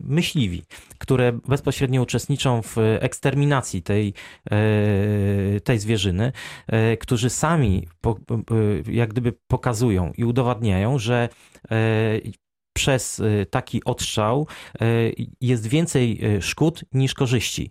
myśliwi, 0.00 0.62
które 0.98 1.32
bezpośrednio 1.32 2.02
uczestniczą 2.02 2.62
w 2.62 2.76
eksterminacji 3.00 3.82
tej, 3.82 4.14
e, 4.50 5.60
tej 5.60 5.78
zwierzyny, 5.78 6.32
e, 6.66 6.96
którzy 6.96 7.30
sami 7.30 7.88
po, 8.00 8.10
e, 8.10 8.92
jak 8.92 9.10
gdyby 9.10 9.32
pokazują 9.32 10.12
i 10.16 10.24
udowadniają, 10.24 10.98
że 10.98 11.28
e, 11.70 11.76
przez 12.78 13.20
e, 13.20 13.46
taki 13.46 13.84
odstrzał 13.84 14.46
e, 14.80 14.84
jest 15.40 15.66
więcej 15.66 16.20
e, 16.36 16.42
szkód 16.42 16.84
niż 16.92 17.14
korzyści. 17.14 17.70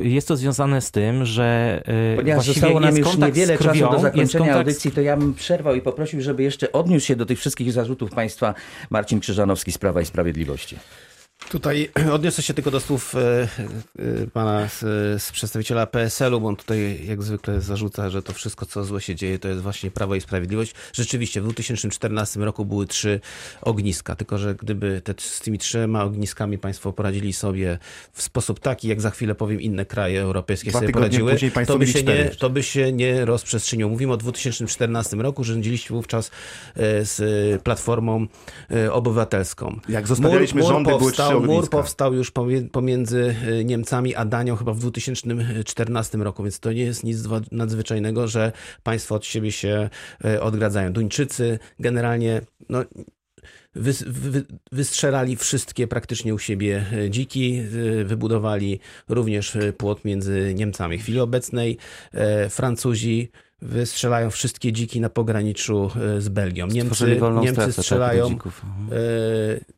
Jest 0.00 0.28
to 0.28 0.36
związane 0.36 0.80
z 0.80 0.90
tym, 0.90 1.24
że 1.24 1.82
Ponieważ 2.16 2.46
zostało 2.46 2.80
nam 2.80 2.96
już 2.96 3.16
niewiele 3.16 3.56
krwią, 3.56 3.72
czasu 3.72 3.92
do 3.92 3.98
zakończenia 3.98 4.44
kontakt 4.44 4.58
audycji, 4.58 4.90
to 4.90 5.00
ja 5.00 5.16
bym 5.16 5.34
przerwał 5.34 5.74
i 5.74 5.80
poprosił, 5.80 6.20
żeby 6.20 6.42
jeszcze 6.42 6.72
odniósł 6.72 7.06
się 7.06 7.16
do 7.16 7.26
tych 7.26 7.38
wszystkich 7.38 7.72
zarzutów 7.72 8.10
państwa 8.10 8.54
Marcin 8.90 9.20
Krzyżanowski 9.20 9.72
z 9.72 9.78
Prawa 9.78 10.00
i 10.00 10.06
Sprawiedliwości. 10.06 10.76
Tutaj 11.48 11.90
odniosę 12.12 12.42
się 12.42 12.54
tylko 12.54 12.70
do 12.70 12.80
słów 12.80 13.14
e, 13.14 13.48
e, 13.98 14.26
pana 14.32 14.68
z, 14.68 14.80
z 15.22 15.32
przedstawiciela 15.32 15.86
PSL-u, 15.86 16.40
bo 16.40 16.48
on 16.48 16.56
tutaj 16.56 17.06
jak 17.06 17.22
zwykle 17.22 17.60
zarzuca, 17.60 18.10
że 18.10 18.22
to 18.22 18.32
wszystko, 18.32 18.66
co 18.66 18.84
złe 18.84 19.00
się 19.00 19.14
dzieje, 19.14 19.38
to 19.38 19.48
jest 19.48 19.60
właśnie 19.60 19.90
Prawo 19.90 20.14
i 20.14 20.20
Sprawiedliwość. 20.20 20.74
Rzeczywiście, 20.92 21.40
w 21.40 21.44
2014 21.44 22.40
roku 22.40 22.64
były 22.64 22.86
trzy 22.86 23.20
ogniska, 23.62 24.16
tylko 24.16 24.38
że 24.38 24.54
gdyby 24.54 25.00
te, 25.04 25.14
z 25.18 25.40
tymi 25.40 25.58
trzema 25.58 26.04
ogniskami 26.04 26.58
państwo 26.58 26.92
poradzili 26.92 27.32
sobie 27.32 27.78
w 28.12 28.22
sposób 28.22 28.60
taki, 28.60 28.88
jak 28.88 29.00
za 29.00 29.10
chwilę 29.10 29.34
powiem, 29.34 29.60
inne 29.60 29.86
kraje 29.86 30.20
europejskie 30.20 30.70
Dwa 30.70 30.80
sobie 30.80 30.92
poradziły, 30.92 31.36
to 31.66 31.78
by, 31.78 31.86
się 31.86 32.02
nie, 32.02 32.24
to 32.24 32.50
by 32.50 32.62
się 32.62 32.92
nie 32.92 33.24
rozprzestrzeniło. 33.24 33.90
Mówimy 33.90 34.12
o 34.12 34.16
2014 34.16 35.16
roku, 35.16 35.44
rządziliśmy 35.44 35.96
wówczas 35.96 36.30
e, 36.76 37.04
z 37.04 37.62
Platformą 37.62 38.26
e, 38.70 38.92
Obywatelską. 38.92 39.80
Jak 39.88 40.08
zostawialiśmy 40.08 40.62
rządy, 40.62 40.98
były 40.98 41.12
trzy 41.12 41.25
powstał, 41.28 41.40
mur 41.46 41.56
ogniska. 41.56 41.76
powstał 41.76 42.14
już 42.14 42.32
pomiędzy 42.72 43.34
y, 43.48 43.64
Niemcami 43.64 44.14
a 44.14 44.24
Danią 44.24 44.56
chyba 44.56 44.72
w 44.72 44.78
2014 44.78 46.18
roku, 46.18 46.42
więc 46.42 46.60
to 46.60 46.72
nie 46.72 46.82
jest 46.82 47.04
nic 47.04 47.18
nadzwyczajnego, 47.52 48.28
że 48.28 48.52
państwo 48.82 49.14
od 49.14 49.24
siebie 49.24 49.52
się 49.52 49.90
y, 50.24 50.40
odgradzają. 50.42 50.92
Duńczycy 50.92 51.58
generalnie 51.80 52.40
no, 52.68 52.84
wys- 53.76 54.04
wy- 54.06 54.46
wystrzelali 54.72 55.36
wszystkie 55.36 55.86
praktycznie 55.86 56.34
u 56.34 56.38
siebie 56.38 56.84
y, 56.92 57.10
dziki, 57.10 57.62
wybudowali 58.04 58.80
również 59.08 59.58
płot 59.78 60.04
między 60.04 60.54
Niemcami. 60.54 60.98
W 60.98 61.02
chwili 61.02 61.20
obecnej 61.20 61.78
Francuzi 62.50 63.30
wystrzelają 63.62 64.30
wszystkie 64.30 64.72
dziki 64.72 65.00
na 65.00 65.10
pograniczu 65.10 65.90
e, 66.16 66.20
z 66.20 66.28
Belgią. 66.28 66.66
Niemcy, 66.66 67.20
Niemcy 67.40 67.60
tak, 67.60 67.72
strzelają 67.72 68.26
e, 68.28 68.38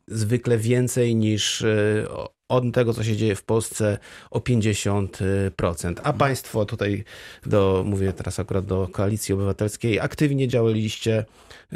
zwykle 0.07 0.57
więcej 0.57 1.15
niż 1.15 1.61
e, 1.61 2.07
od 2.49 2.63
tego, 2.73 2.93
co 2.93 3.03
się 3.03 3.15
dzieje 3.15 3.35
w 3.35 3.43
Polsce 3.43 3.97
o 4.31 4.39
50%. 4.39 5.93
A 6.03 6.13
państwo 6.13 6.65
tutaj, 6.65 7.03
do, 7.45 7.83
mówię 7.85 8.13
teraz 8.13 8.39
akurat 8.39 8.65
do 8.65 8.87
Koalicji 8.91 9.33
Obywatelskiej, 9.33 9.99
aktywnie 9.99 10.47
działaliście, 10.47 11.25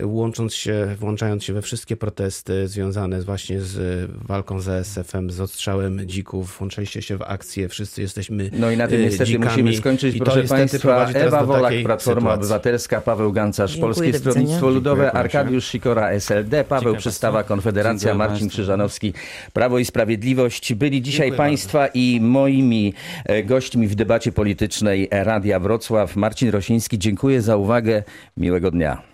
łącząc 0.01 0.53
się, 0.55 0.95
włączając 0.99 1.43
się 1.43 1.53
we 1.53 1.61
wszystkie 1.61 1.95
protesty 1.97 2.67
związane 2.67 3.21
właśnie 3.21 3.61
z 3.61 4.11
walką 4.11 4.59
z 4.59 4.69
ASF-em, 4.69 5.31
z 5.31 5.39
odstrzałem 5.39 6.07
dzików, 6.07 6.57
włączaliście 6.57 7.01
się 7.01 7.17
w 7.17 7.21
akcje, 7.21 7.69
wszyscy 7.69 8.01
jesteśmy 8.01 8.49
No 8.53 8.71
i 8.71 8.77
na 8.77 8.87
tym 8.87 9.01
e, 9.01 9.03
niestety 9.03 9.25
dzikami. 9.25 9.45
musimy 9.45 9.77
skończyć, 9.77 10.15
I 10.15 10.19
proszę 10.19 10.43
Państwa. 10.43 11.07
Ewa 11.07 11.45
Wolak, 11.45 11.73
Platforma 11.85 12.21
sytuacji. 12.21 12.39
Obywatelska, 12.39 13.01
Paweł 13.01 13.31
Gancarz, 13.31 13.71
Dziękuję, 13.71 13.93
Polskie. 13.93 14.19
Stronnictwo 14.19 14.69
Ludowe, 14.69 15.03
Dziękuję, 15.03 15.19
Arkadiusz 15.21 15.67
Sikora, 15.67 16.09
SLD, 16.09 16.63
Paweł 16.63 16.83
Dziękuję 16.83 16.99
Przystawa. 16.99 17.43
Konfederacja, 17.43 17.99
Dziękuję 17.99 18.17
Marcin 18.17 18.39
państwu. 18.39 18.55
Krzyżanowski, 18.55 19.13
Prawo 19.53 19.79
i 19.79 19.85
Sprawiedliwość. 19.85 20.62
Byli 20.71 21.01
dzisiaj 21.01 21.27
Dziękuję 21.27 21.37
Państwa 21.37 21.87
i 21.87 22.19
moimi 22.21 22.93
e, 23.25 23.43
gośćmi 23.43 23.87
w 23.87 23.95
debacie 23.95 24.31
politycznej 24.31 25.07
Radia 25.11 25.59
Wrocław. 25.59 26.15
Marcin 26.15 26.49
Rosiński, 26.49 26.99
dziękuję 26.99 27.41
za 27.41 27.57
uwagę. 27.57 28.03
Miłego 28.37 28.71
dnia. 28.71 29.12